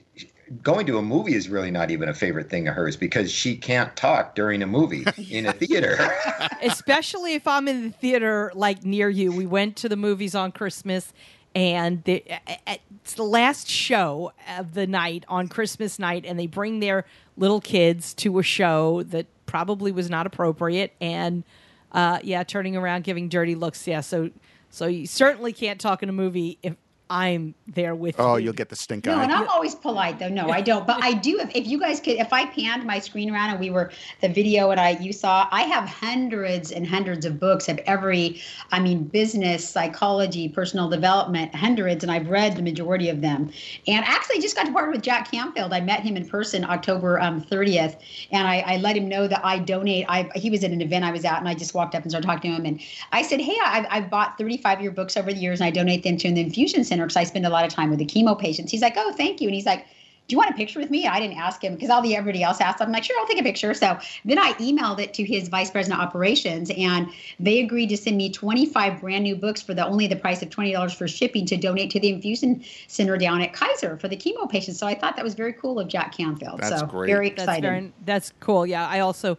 [0.63, 3.55] going to a movie is really not even a favorite thing of hers because she
[3.55, 5.97] can't talk during a movie in a theater.
[6.61, 9.31] Especially if I'm in the theater like near you.
[9.31, 11.13] We went to the movies on Christmas
[11.55, 12.23] and the,
[12.67, 17.05] it's the last show of the night on Christmas night, and they bring their
[17.37, 21.43] little kids to a show that probably was not appropriate, and
[21.91, 23.87] uh, yeah, turning around, giving dirty looks.
[23.87, 24.29] Yeah, so
[24.69, 26.75] so you certainly can't talk in a movie if
[27.09, 28.23] I'm there with you.
[28.23, 28.45] oh, you.
[28.45, 29.15] you'll get the stink out!
[29.15, 29.23] No, eye.
[29.23, 30.29] and I'm always polite though.
[30.29, 30.85] No, I don't.
[30.85, 31.39] But I do.
[31.39, 33.91] If, if you guys could, if I panned my screen around and we were
[34.21, 38.41] the video and I you saw, I have hundreds and hundreds of books of every.
[38.71, 43.51] I mean, business, psychology, personal development, hundreds, and I've read the majority of them.
[43.87, 45.73] And actually, I just got to partner with Jack Canfield.
[45.73, 47.99] I met him in person October um, 30th,
[48.31, 50.05] and I, I let him know that I donate.
[50.07, 52.11] I he was at an event I was at, and I just walked up and
[52.11, 52.79] started talking to him, and
[53.11, 55.71] I said, Hey, I've, I've bought 35 of your books over the years, and I
[55.71, 58.05] donate them to the infusion center because I spend a lot of time with the
[58.05, 58.71] chemo patients.
[58.71, 59.47] He's like, Oh, thank you.
[59.47, 59.85] And he's like,
[60.29, 61.07] do you want a picture with me?
[61.07, 62.79] I didn't ask him because all the everybody else asked.
[62.81, 63.73] I'm like, sure, I'll take a picture.
[63.73, 67.09] So then I emailed it to his vice president of operations, and
[67.39, 70.51] they agreed to send me 25 brand new books for the only the price of
[70.51, 74.15] twenty dollars for shipping to donate to the infusion center down at Kaiser for the
[74.15, 74.77] chemo patients.
[74.77, 76.59] So I thought that was very cool of Jack Canfield.
[76.59, 77.07] That's so great.
[77.07, 77.61] very That's excited.
[77.63, 78.67] very, that's cool.
[78.67, 79.35] Yeah, I also,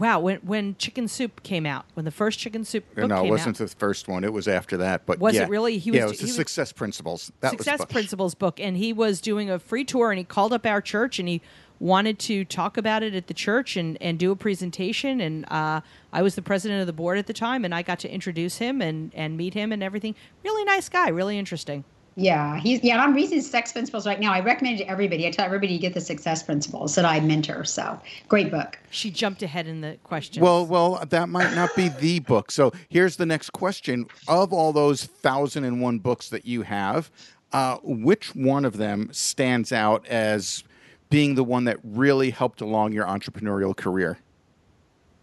[0.00, 3.30] wow, when when Chicken Soup came out, when the first Chicken Soup book no, it
[3.30, 4.24] wasn't out, the first one.
[4.24, 5.06] It was after that.
[5.06, 5.46] But Was it yeah.
[5.48, 5.78] really?
[5.78, 7.30] He yeah, was- it was the he was- Success Principles.
[7.40, 10.66] That Success Principles book, and he was doing a free tour, and he called up
[10.66, 11.40] our church, and he
[11.78, 15.20] wanted to talk about it at the church and, and do a presentation.
[15.20, 15.80] And uh,
[16.12, 18.58] I was the president of the board at the time, and I got to introduce
[18.58, 20.14] him and, and meet him and everything.
[20.44, 21.84] Really nice guy, really interesting.
[22.16, 22.94] Yeah, he's yeah.
[22.94, 24.32] And I'm reading Success Principles right now.
[24.32, 25.26] I recommend it to everybody.
[25.26, 27.64] I tell everybody to get the Success Principles that I mentor.
[27.64, 28.78] So great book.
[28.90, 30.42] She jumped ahead in the question.
[30.42, 32.50] Well, well, that might not be the book.
[32.50, 37.10] So here's the next question: Of all those thousand and one books that you have,
[37.52, 40.64] uh, which one of them stands out as
[41.10, 44.18] being the one that really helped along your entrepreneurial career?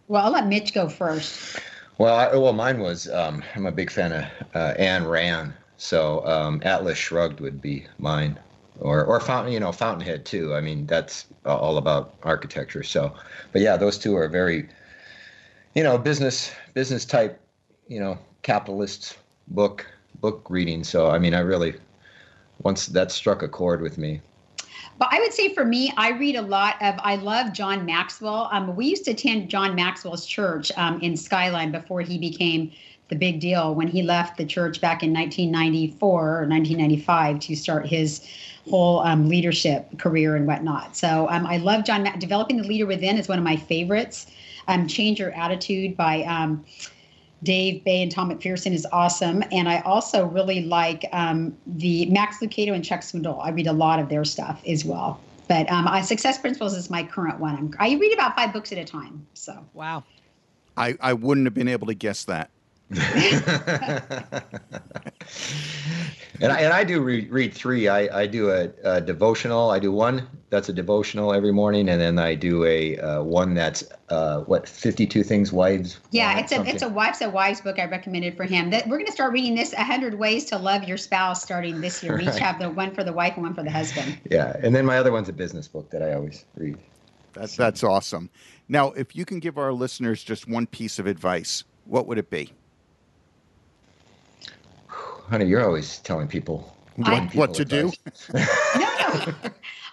[0.08, 1.60] Well, I'll let Mitch go first.
[1.98, 3.08] Well, I, well, mine was.
[3.08, 4.24] Um, I'm a big fan of
[4.54, 8.38] uh, Ayn Rand, so um, Atlas Shrugged would be mine,
[8.80, 10.54] or or Fountain, you know, Fountainhead too.
[10.54, 12.82] I mean, that's all about architecture.
[12.82, 13.14] So,
[13.52, 14.68] but yeah, those two are very,
[15.74, 17.40] you know, business business type,
[17.86, 19.86] you know, capitalist book
[20.20, 20.82] book reading.
[20.82, 21.74] So, I mean, I really
[22.64, 24.20] once that struck a chord with me.
[24.98, 26.96] But I would say for me, I read a lot of.
[26.98, 28.48] I love John Maxwell.
[28.50, 32.72] Um, we used to attend John Maxwell's church um, in Skyline before he became
[33.08, 37.86] the big deal when he left the church back in 1994 or 1995 to start
[37.86, 38.26] his
[38.68, 40.94] whole um, leadership career and whatnot.
[40.96, 42.02] So um, I love John.
[42.02, 44.26] Ma- Developing the Leader Within is one of my favorites.
[44.68, 46.64] Um, Change Your Attitude by um,
[47.42, 49.42] Dave Bay and Tom McPherson is awesome.
[49.50, 53.42] And I also really like um, the Max Lucado and Chuck Swindoll.
[53.42, 55.20] I read a lot of their stuff as well.
[55.48, 57.56] But um, I, Success Principles is my current one.
[57.56, 59.26] I'm, I read about five books at a time.
[59.32, 60.04] So wow.
[60.76, 62.50] I, I wouldn't have been able to guess that.
[66.40, 67.88] And I, and I do read, read three.
[67.88, 69.70] I, I do a, a devotional.
[69.70, 73.54] I do one that's a devotional every morning, and then I do a uh, one
[73.54, 75.98] that's uh, what fifty two things wives.
[76.12, 76.74] yeah, it's a something.
[76.74, 78.70] it's a wife's a wives book I recommended for him.
[78.70, 82.02] That we're going to start reading this hundred ways to love your spouse starting this
[82.02, 82.16] year.
[82.16, 84.18] We each have the one for the wife and one for the husband.
[84.30, 84.56] yeah.
[84.62, 86.78] And then my other one's a business book that I always read.
[87.32, 88.30] That's that's awesome.
[88.68, 92.30] Now, if you can give our listeners just one piece of advice, what would it
[92.30, 92.52] be?
[95.28, 98.38] Honey, you're always telling people I- giving What to people do?
[98.78, 99.24] no, no.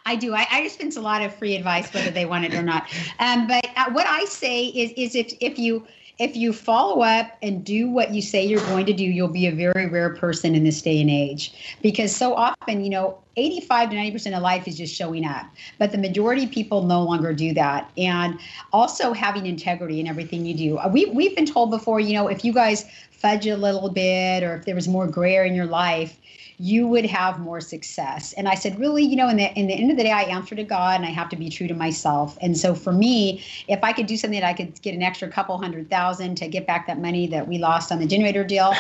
[0.06, 0.34] I do.
[0.34, 2.88] I, I dispense a lot of free advice, whether they want it or not.
[3.19, 5.86] Um, but uh, what I say is, is if if you
[6.19, 9.48] if you follow up and do what you say you're going to do, you'll be
[9.48, 11.78] a very rare person in this day and age.
[11.82, 15.45] Because so often, you know, 85 to 90 percent of life is just showing up,
[15.78, 17.89] but the majority of people no longer do that.
[17.98, 18.39] And
[18.74, 20.78] also having integrity in everything you do.
[20.78, 24.43] Uh, We we've been told before, you know, if you guys fudge a little bit
[24.43, 26.17] or if there was more gray in your life
[26.58, 28.34] you would have more success.
[28.34, 30.24] And I said, really, you know, in the in the end of the day, I
[30.24, 32.38] answer to God and I have to be true to myself.
[32.41, 35.28] And so for me, if I could do something that I could get an extra
[35.28, 38.74] couple hundred thousand to get back that money that we lost on the generator deal,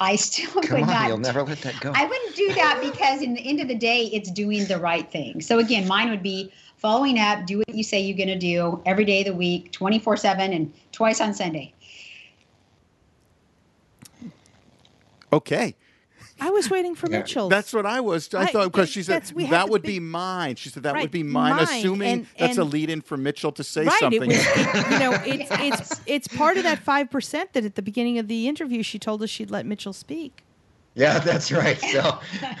[0.00, 1.92] I still Come would on, not you'll never let that go.
[1.94, 5.10] I wouldn't do that because in the end of the day, it's doing the right
[5.10, 5.40] thing.
[5.40, 8.82] So again, mine would be following up, do what you say you're going to do
[8.86, 11.72] every day of the week, 24 7 and twice on Sunday.
[15.32, 15.74] Okay.
[16.40, 17.18] I was waiting for Yeah.
[17.18, 17.48] Mitchell.
[17.48, 18.32] That's what I was.
[18.34, 20.56] I, I- thought because she said that's- we have that would be- be mine.
[20.56, 23.16] She said that Right, would be mine, mine, assuming and- that's a lead in for
[23.16, 24.00] Mitchell to say right.
[24.00, 24.28] something.
[24.30, 25.50] It was, it, you know, it's
[25.90, 28.98] it's it's part of that five percent that at the beginning of the interview she
[28.98, 30.42] told us she'd let Mitchell speak.
[30.94, 31.78] Yeah, that's right.
[31.78, 32.18] So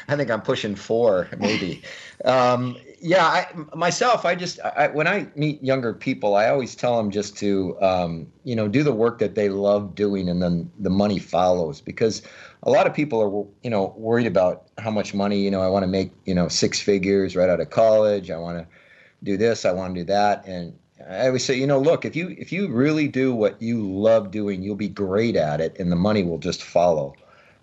[0.08, 1.82] I think I'm pushing four, maybe.
[2.24, 6.96] Um, yeah, I, myself, I just I, when I meet younger people, I always tell
[6.96, 10.70] them just to um, you know do the work that they love doing, and then
[10.78, 11.80] the money follows.
[11.80, 12.22] Because
[12.62, 15.40] a lot of people are you know worried about how much money.
[15.40, 18.30] You know, I want to make you know six figures right out of college.
[18.30, 18.66] I want to
[19.24, 19.64] do this.
[19.64, 20.72] I want to do that, and
[21.08, 24.30] I always say, you know, look, if you if you really do what you love
[24.30, 27.14] doing, you'll be great at it, and the money will just follow.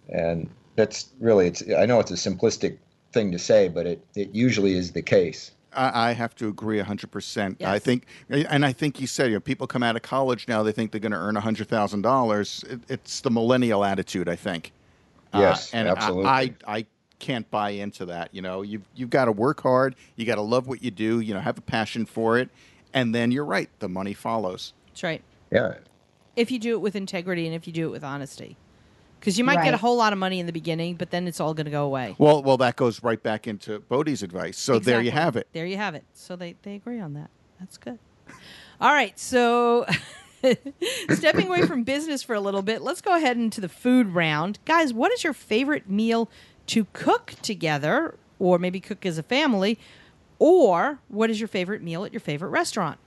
[0.10, 0.50] And
[0.80, 1.64] that's really it's.
[1.78, 2.78] I know it's a simplistic
[3.12, 5.52] thing to say, but it, it usually is the case.
[5.74, 7.56] I, I have to agree 100%.
[7.60, 7.70] Yes.
[7.70, 10.64] I think, and I think you said, you know, people come out of college now,
[10.64, 12.72] they think they're going to earn $100,000.
[12.72, 14.72] It, it's the millennial attitude, I think.
[15.34, 16.26] Uh, yes, uh, and absolutely.
[16.26, 16.86] I, I, I
[17.20, 18.34] can't buy into that.
[18.34, 19.96] You know, you've, you've got to work hard.
[20.16, 22.50] You got to love what you do, you know, have a passion for it.
[22.94, 24.74] And then you're right, the money follows.
[24.88, 25.22] That's right.
[25.52, 25.76] Yeah.
[26.36, 28.58] If you do it with integrity and if you do it with honesty
[29.20, 29.66] because you might right.
[29.66, 31.72] get a whole lot of money in the beginning, but then it's all going to
[31.72, 32.16] go away.
[32.18, 34.58] Well, well, that goes right back into Bodie's advice.
[34.58, 34.94] So exactly.
[34.94, 35.48] there you have it.
[35.54, 36.06] There you have it.
[36.14, 37.30] So they they agree on that.
[37.60, 38.00] That's good.
[38.82, 39.86] All right, so
[41.10, 44.60] stepping away from business for a little bit, let's go ahead into the food round,
[44.64, 44.94] guys.
[44.94, 46.30] What is your favorite meal
[46.68, 49.78] to cook together, or maybe cook as a family,
[50.38, 53.00] or what is your favorite meal at your favorite restaurant?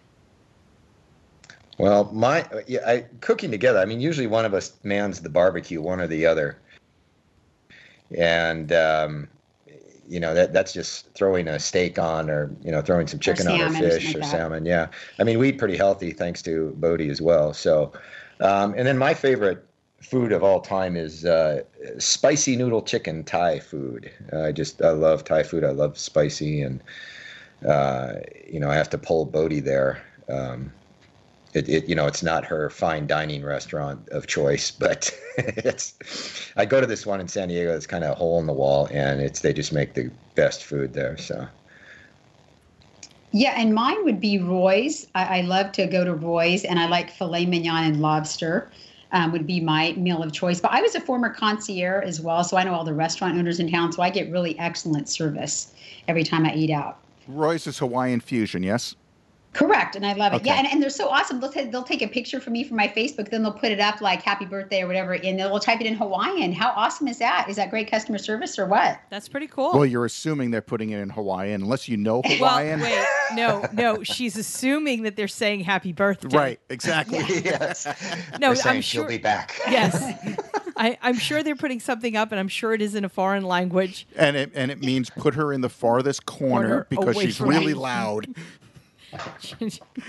[1.79, 3.79] Well, my yeah, I, cooking together.
[3.79, 6.59] I mean, usually one of us mans the barbecue, one or the other,
[8.17, 9.29] and um,
[10.07, 13.49] you know that that's just throwing a steak on, or you know, throwing some chicken
[13.49, 14.67] or on, or fish, or, salmon.
[14.67, 17.55] Yeah, I mean, we eat pretty healthy thanks to Bodie as well.
[17.55, 17.93] So,
[18.41, 19.67] um, and then my favorite
[20.03, 21.63] food of all time is uh,
[21.99, 24.11] spicy noodle chicken Thai food.
[24.33, 25.65] Uh, I just I love Thai food.
[25.65, 26.83] I love spicy, and
[27.67, 28.15] uh,
[28.47, 30.03] you know, I have to pull Bodie there.
[30.29, 30.73] Um,
[31.55, 35.95] it, it, you know it's not her fine dining restaurant of choice but it's
[36.57, 38.53] i go to this one in san diego it's kind of a hole in the
[38.53, 41.47] wall and it's they just make the best food there so.
[43.35, 45.07] Yeah and mine would be roy's.
[45.15, 48.71] I, I love to go to roy's and i like filet mignon and lobster
[49.13, 50.61] um, would be my meal of choice.
[50.61, 53.59] But i was a former concierge as well so i know all the restaurant owners
[53.59, 55.73] in town so i get really excellent service
[56.09, 56.99] every time i eat out.
[57.27, 58.97] Roy's is hawaiian fusion yes
[59.53, 60.37] Correct, and I love it.
[60.37, 60.47] Okay.
[60.47, 61.39] Yeah, and, and they're so awesome.
[61.39, 63.81] They'll, t- they'll take a picture from me from my Facebook, then they'll put it
[63.81, 66.53] up like "Happy Birthday" or whatever, and they'll type it in Hawaiian.
[66.53, 67.47] How awesome is that?
[67.51, 68.99] Is that great customer service or what?
[69.11, 69.73] That's pretty cool.
[69.75, 72.81] Well, you're assuming they're putting it in Hawaiian, unless you know Hawaiian.
[72.81, 74.03] well, wait, no, no.
[74.03, 77.19] She's assuming that they're saying "Happy Birthday." Right, exactly.
[77.45, 77.87] yes.
[78.41, 79.61] No, I'm sure she'll be back.
[79.69, 80.03] Yes.
[80.77, 83.45] I, am sure they're putting something up, and I'm sure it is in a foreign
[83.45, 84.07] language.
[84.17, 87.75] And it and it means put her in the farthest corner, corner because she's really
[87.75, 88.35] loud.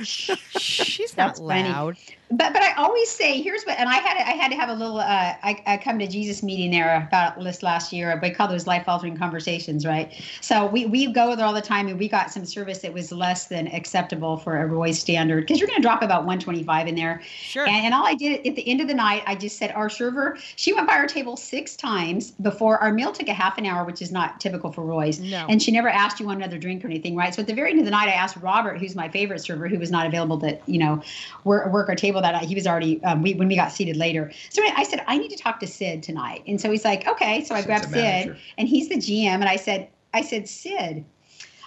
[0.03, 1.97] She's not loud.
[1.97, 4.69] Funny but but I always say here's what and I had I had to have
[4.69, 5.03] a little uh,
[5.43, 8.17] I, I come to Jesus meeting there about this last year.
[8.21, 10.13] We call those life altering conversations right?
[10.41, 13.11] So we we go there all the time and we got some service that was
[13.11, 15.41] less than acceptable for a Roy's standard.
[15.41, 17.21] Because you're going to drop about 125 in there.
[17.23, 17.67] Sure.
[17.67, 19.89] And, and all I did at the end of the night I just said our
[19.89, 23.65] server she went by our table six times before our meal took a half an
[23.65, 25.19] hour which is not typical for Roy's.
[25.19, 25.45] No.
[25.49, 27.33] and she never asked you one another drink or anything right?
[27.33, 29.67] So at the very end of the night I asked Robert who's my favorite server
[29.67, 31.01] who was not available to you know
[31.43, 34.31] work, work our table that he was already um, we when we got seated later.
[34.49, 37.43] So I said I need to talk to Sid tonight, and so he's like, okay.
[37.43, 41.05] So I grabbed Sid, and he's the GM, and I said, I said, Sid,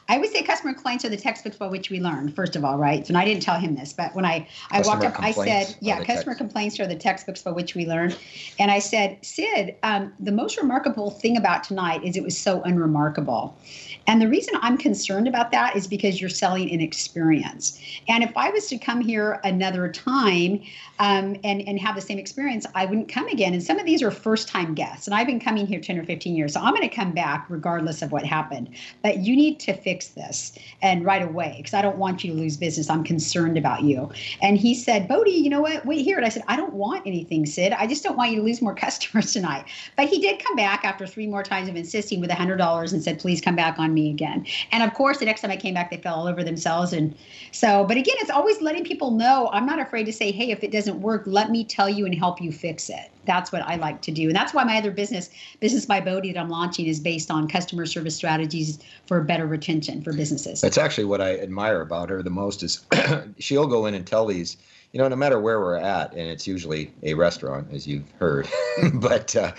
[0.09, 2.79] I would say customer complaints are the textbooks by which we learn, first of all,
[2.79, 3.07] right?
[3.09, 5.97] And I didn't tell him this, but when I, I walked up, I said, yeah,
[5.99, 6.39] customer text.
[6.39, 8.15] complaints are the textbooks by which we learn.
[8.61, 12.63] And I said, Sid, um, the most remarkable thing about tonight is it was so
[12.63, 13.59] unremarkable.
[14.07, 17.81] And the reason I'm concerned about that is because you're selling an experience.
[18.09, 20.63] And if I was to come here another time
[21.01, 23.55] um, and, and have the same experience, I wouldn't come again.
[23.55, 25.09] And some of these are first time guests.
[25.09, 26.53] And I've been coming here 10 or 15 years.
[26.53, 28.71] So I'm going to come back regardless of what happened.
[29.03, 32.39] But you need to fix this and right away because I don't want you to
[32.39, 32.91] lose business.
[32.91, 34.11] I'm concerned about you.
[34.43, 35.85] And he said, Bodie, you know what?
[35.87, 36.17] Wait here.
[36.17, 37.73] And I said, I don't want anything, Sid.
[37.73, 39.65] I just don't want you to lose more customers tonight.
[39.97, 43.19] But he did come back after three more times of insisting with $100 and said,
[43.19, 44.47] please come back on me again.
[44.73, 46.93] And of course, the next time I came back, they fell all over themselves.
[46.93, 47.17] And
[47.53, 50.63] so, but again, it's always letting people know I'm not afraid to say, hey, if
[50.63, 53.11] it doesn't work, let me tell you and help you fix it.
[53.27, 54.29] That's what I like to do.
[54.29, 57.49] And that's why my other business, Business by Bodie, that I'm launching is based on
[57.49, 60.61] customer service strategies for better retention for businesses.
[60.61, 62.85] That's actually what I admire about her the most is
[63.39, 64.57] she'll go in and tell these
[64.93, 68.49] you know, no matter where we're at, and it's usually a restaurant, as you've heard,
[68.95, 69.53] but uh,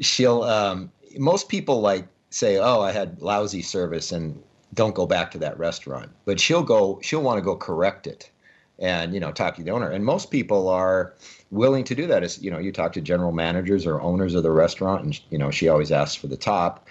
[0.00, 4.42] she'll, um, most people like say, oh, I had lousy service and
[4.74, 6.10] don't go back to that restaurant.
[6.26, 8.30] But she'll go, she'll want to go correct it
[8.80, 9.90] and, you know, talk to the owner.
[9.90, 11.14] And most people are
[11.50, 12.22] willing to do that.
[12.22, 15.38] As, you know, you talk to general managers or owners of the restaurant and, you
[15.38, 16.88] know, she always asks for the top.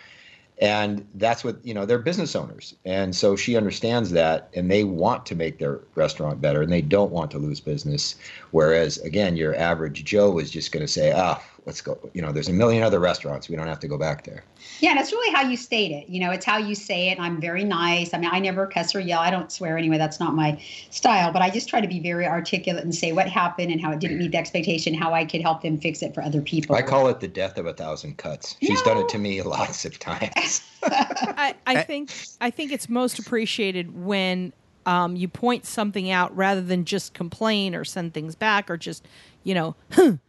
[0.61, 4.83] and that's what you know they're business owners and so she understands that and they
[4.83, 8.15] want to make their restaurant better and they don't want to lose business
[8.51, 12.31] whereas again your average joe is just going to say ah let's go you know
[12.31, 13.49] there's a million other restaurants.
[13.49, 14.43] We don't have to go back there.
[14.79, 16.09] Yeah that's really how you state it.
[16.09, 17.19] You know it's how you say it.
[17.19, 18.13] I'm very nice.
[18.13, 19.19] I mean i never cuss or yell.
[19.19, 19.97] I don't swear anyway.
[19.97, 23.27] That's not my style but i just try to be very articulate and say what
[23.27, 26.13] happened and how it didn't meet the expectation how i could help them fix it
[26.13, 26.75] for other people.
[26.75, 28.55] I call it the death of a thousand cuts.
[28.61, 28.93] She's no.
[28.93, 30.61] done it to me lots of times.
[30.83, 34.53] I, I think i think it's most appreciated when
[34.85, 39.07] um, you point something out rather than just complain or send things back or just
[39.43, 39.75] you know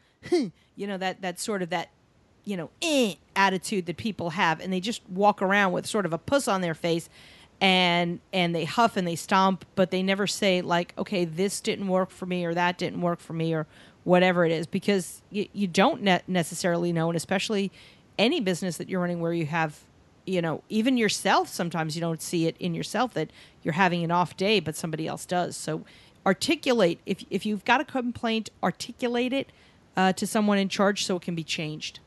[0.81, 1.91] you know that that sort of that
[2.45, 6.13] you know eh, attitude that people have and they just walk around with sort of
[6.13, 7.09] a puss on their face
[7.61, 11.89] and and they huff and they stomp but they never say like okay this didn't
[11.89, 13.67] work for me or that didn't work for me or
[14.05, 17.71] whatever it is because you, you don't ne- necessarily know and especially
[18.19, 19.81] any business that you're running where you have
[20.25, 23.31] you know even yourself sometimes you don't see it in yourself that
[23.63, 25.57] you're having an off day but somebody else does.
[25.57, 25.85] So
[26.25, 29.51] articulate if if you've got a complaint articulate it
[29.97, 32.01] uh, to someone in charge so it can be changed.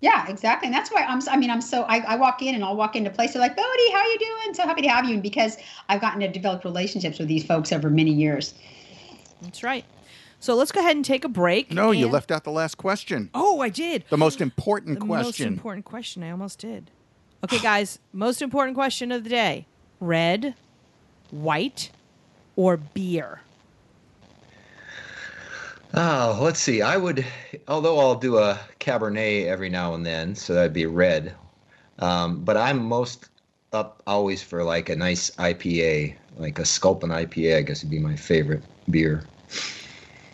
[0.00, 0.66] Yeah, exactly.
[0.66, 2.94] And that's why I'm, I mean, I'm so, I, I walk in and I'll walk
[2.94, 4.54] into places like, Bodie, how you doing?
[4.54, 5.14] So happy to have you.
[5.14, 5.56] And because
[5.88, 8.54] I've gotten to develop relationships with these folks over many years.
[9.42, 9.84] That's right.
[10.40, 11.72] So let's go ahead and take a break.
[11.72, 11.98] No, and...
[11.98, 13.30] you left out the last question.
[13.34, 14.04] Oh, I did.
[14.08, 15.24] The most important the question.
[15.24, 16.22] most important question.
[16.22, 16.92] I almost did.
[17.42, 19.66] Okay, guys, most important question of the day
[20.00, 20.54] red,
[21.30, 21.90] white,
[22.54, 23.40] or beer?
[25.94, 26.82] Oh, let's see.
[26.82, 27.24] I would,
[27.66, 31.34] although I'll do a Cabernet every now and then, so that'd be red.
[31.98, 33.28] Um, but I'm most
[33.72, 37.56] up always for like a nice IPA, like a Sculpin IPA.
[37.56, 39.24] I guess would be my favorite beer.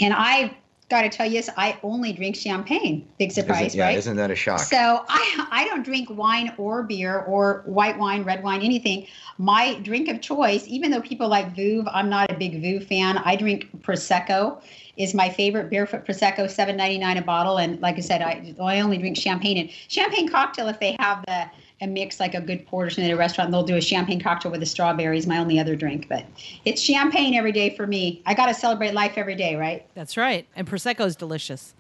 [0.01, 0.57] And I
[0.91, 3.09] got to tell you, yes, I only drink champagne.
[3.19, 3.99] Big surprise, isn't, yeah, right?
[3.99, 4.61] Isn't that a shock?
[4.61, 9.07] So I I don't drink wine or beer or white wine, red wine, anything.
[9.39, 13.19] My drink of choice, even though people like Veuve, I'm not a big Veuve fan.
[13.19, 14.63] I drink prosecco
[14.97, 17.59] is my favorite barefoot prosecco, seven ninety nine a bottle.
[17.59, 21.25] And like I said, I I only drink champagne and champagne cocktail if they have
[21.27, 21.51] the
[21.81, 23.51] a mix like a good portion at a restaurant.
[23.51, 25.27] They'll do a champagne cocktail with the strawberries.
[25.27, 26.25] My only other drink, but
[26.65, 28.23] it's champagne every day for me.
[28.27, 29.87] I got to celebrate life every day, right?
[29.95, 30.47] That's right.
[30.55, 31.75] And prosecco is delicious,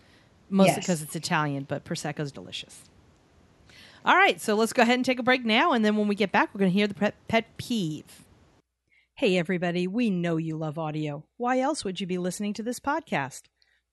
[0.51, 0.78] mostly yes.
[0.78, 2.82] because it's Italian, but prosecco is delicious.
[4.05, 6.14] All right, so let's go ahead and take a break now, and then when we
[6.14, 8.26] get back, we're going to hear the pet, pet peeve.
[9.14, 11.24] Hey, everybody, we know you love audio.
[11.38, 13.45] Why else would you be listening to this podcast?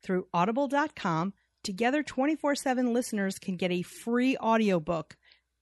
[0.03, 1.33] Through audible.com,
[1.63, 5.15] Together 24 7 listeners can get a free audiobook.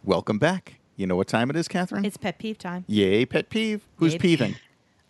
[0.04, 0.80] Welcome back.
[0.96, 2.04] You know what time it is, Catherine?
[2.04, 2.84] It's pet peeve time.
[2.88, 3.86] Yay, pet peeve.
[3.96, 4.18] Who's Yay.
[4.18, 4.56] peeving?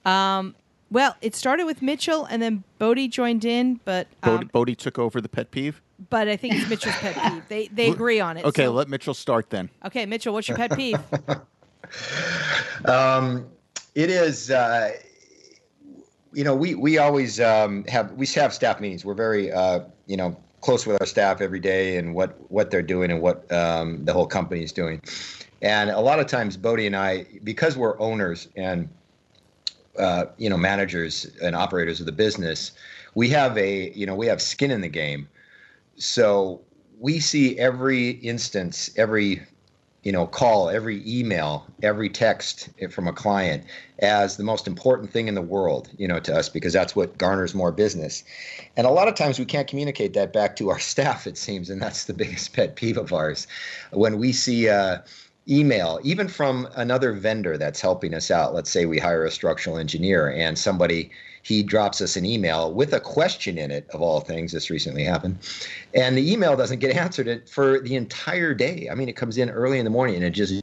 [0.04, 0.54] Um,
[0.90, 4.98] well, it started with Mitchell, and then Bodie joined in, but um, Bodie, Bodie took
[4.98, 5.82] over the pet peeve.
[6.10, 7.48] But I think it's Mitchell's pet peeve.
[7.48, 8.44] They they agree on it.
[8.44, 8.72] Okay, so.
[8.72, 9.70] let Mitchell start then.
[9.84, 10.98] Okay, Mitchell, what's your pet peeve?
[12.86, 13.46] um,
[13.98, 14.50] it is.
[14.50, 14.92] Uh,
[16.32, 19.04] you know, we we always um, have we have staff meetings.
[19.04, 22.82] We're very uh, you know close with our staff every day and what what they're
[22.82, 25.02] doing and what um, the whole company is doing.
[25.62, 28.88] And a lot of times, Bodie and I, because we're owners and
[29.98, 32.72] uh, you know managers and operators of the business
[33.16, 35.28] we have a you know we have skin in the game
[35.96, 36.60] so
[37.00, 39.44] we see every instance every
[40.02, 43.64] you know call every email every text from a client
[43.98, 47.18] as the most important thing in the world you know to us because that's what
[47.18, 48.24] garners more business
[48.76, 51.68] and a lot of times we can't communicate that back to our staff it seems
[51.70, 53.46] and that's the biggest pet peeve of ours
[53.90, 54.98] when we see uh,
[55.48, 58.54] email, even from another vendor that's helping us out.
[58.54, 61.10] Let's say we hire a structural engineer and somebody
[61.42, 65.04] he drops us an email with a question in it of all things this recently
[65.04, 65.38] happened.
[65.94, 68.88] And the email doesn't get answered for the entire day.
[68.90, 70.62] I mean it comes in early in the morning and it just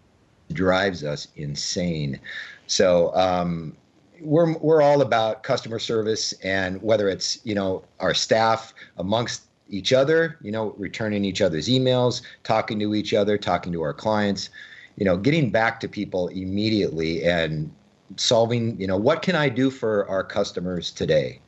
[0.54, 2.20] drives us insane.
[2.68, 3.76] So um,
[4.22, 9.94] we're we're all about customer service and whether it's you know our staff amongst each
[9.94, 14.50] other you know returning each other's emails talking to each other talking to our clients
[14.96, 17.72] you know getting back to people immediately and
[18.18, 21.40] solving you know what can i do for our customers today?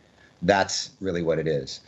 [0.44, 1.82] That's really what it is.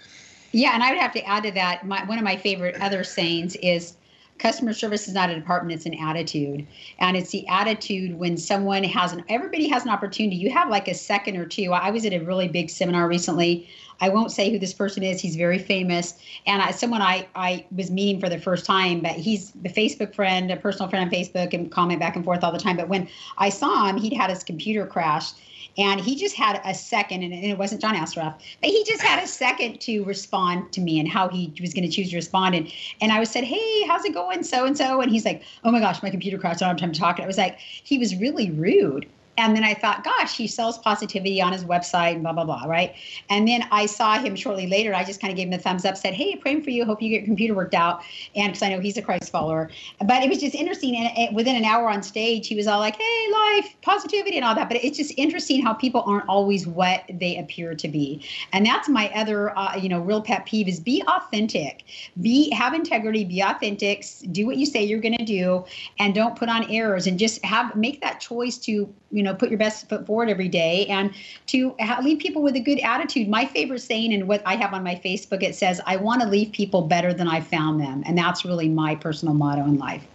[0.51, 3.03] Yeah and i would have to add to that my, one of my favorite other
[3.03, 3.95] sayings is
[4.39, 6.65] customer service is not a department it's an attitude.
[6.97, 10.37] And it's the attitude when someone has an everybody has an opportunity.
[10.37, 11.73] You have like a second or two.
[11.73, 13.69] I was at a really big seminar recently.
[14.01, 15.19] I won't say who this person is.
[15.19, 16.15] He's very famous.
[16.45, 20.15] And I, someone I, I was meeting for the first time but he's a facebook
[20.15, 22.77] friend a personal friend on facebook and comment back and forth all the time.
[22.77, 25.31] But when i saw him he'd had his computer crash
[25.78, 29.24] and he just had a second, and it wasn't John Assaraf, but he just had
[29.24, 32.55] a second to respond to me and how he was going to choose to respond.
[32.55, 34.43] And, and I was said, Hey, how's it going?
[34.43, 35.01] So and so.
[35.01, 36.61] And he's like, Oh my gosh, my computer crashed.
[36.61, 37.17] I don't have time to talk.
[37.17, 39.07] And I was like, He was really rude.
[39.39, 42.65] And then I thought, gosh, he sells positivity on his website and blah, blah, blah,
[42.65, 42.95] right?
[43.29, 44.93] And then I saw him shortly later.
[44.93, 46.85] I just kind of gave him a thumbs up, said, hey, praying for you.
[46.85, 48.01] Hope you get your computer worked out.
[48.35, 49.69] And because I know he's a Christ follower.
[50.05, 50.95] But it was just interesting.
[50.95, 54.55] And within an hour on stage, he was all like, hey, life, positivity, and all
[54.55, 54.67] that.
[54.69, 58.23] But it's just interesting how people aren't always what they appear to be.
[58.53, 61.83] And that's my other, uh, you know, real pet peeve is be authentic,
[62.21, 65.65] be have integrity, be authentic, do what you say you're going to do,
[65.97, 69.49] and don't put on errors and just have make that choice to you know put
[69.49, 71.13] your best foot forward every day and
[71.47, 73.27] to leave people with a good attitude.
[73.27, 76.27] My favorite saying and what i have on my facebook it says i want to
[76.27, 78.03] leave people better than i found them.
[78.05, 80.05] And that's really my personal motto in life.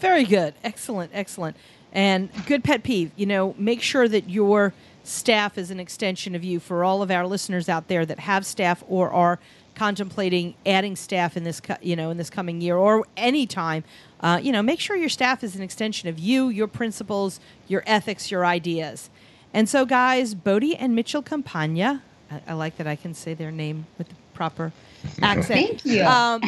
[0.00, 0.54] Very good.
[0.64, 1.56] Excellent excellent.
[1.92, 4.72] And good pet peeve you know make sure that your
[5.04, 8.46] staff is an extension of you for all of our listeners out there that have
[8.46, 9.38] staff or are
[9.74, 13.84] contemplating adding staff in this you know in this coming year or any time
[14.20, 17.82] uh, you know make sure your staff is an extension of you your principles your
[17.86, 19.10] ethics your ideas.
[19.54, 23.50] And so guys bodie and mitchell campagna I, I like that i can say their
[23.50, 24.72] name with the proper
[25.22, 25.82] accent.
[25.82, 26.04] Thank you.
[26.04, 26.40] um,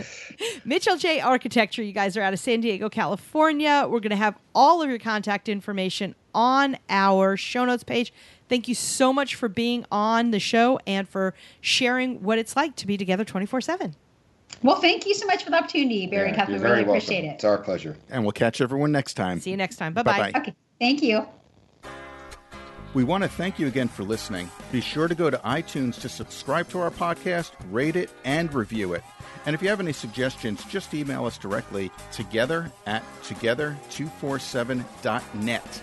[0.64, 1.20] mitchell j.
[1.20, 3.86] Architecture you guys are out of san diego california.
[3.88, 8.12] We're going to have all of your contact information on our show notes page
[8.48, 12.76] Thank you so much for being on the show and for sharing what it's like
[12.76, 13.94] to be together 24 7.
[14.62, 17.24] Well, thank you so much for the opportunity, Barry Yeah, and you're Really very appreciate
[17.24, 17.34] it.
[17.34, 17.96] It's our pleasure.
[18.10, 19.40] And we'll catch everyone next time.
[19.40, 19.92] See you next time.
[19.92, 20.18] Bye bye.
[20.18, 20.40] Bye-bye.
[20.40, 21.26] Okay, thank you.
[22.94, 24.50] We want to thank you again for listening.
[24.72, 28.94] Be sure to go to iTunes to subscribe to our podcast, rate it, and review
[28.94, 29.04] it.
[29.44, 35.82] And if you have any suggestions, just email us directly together at together247.net.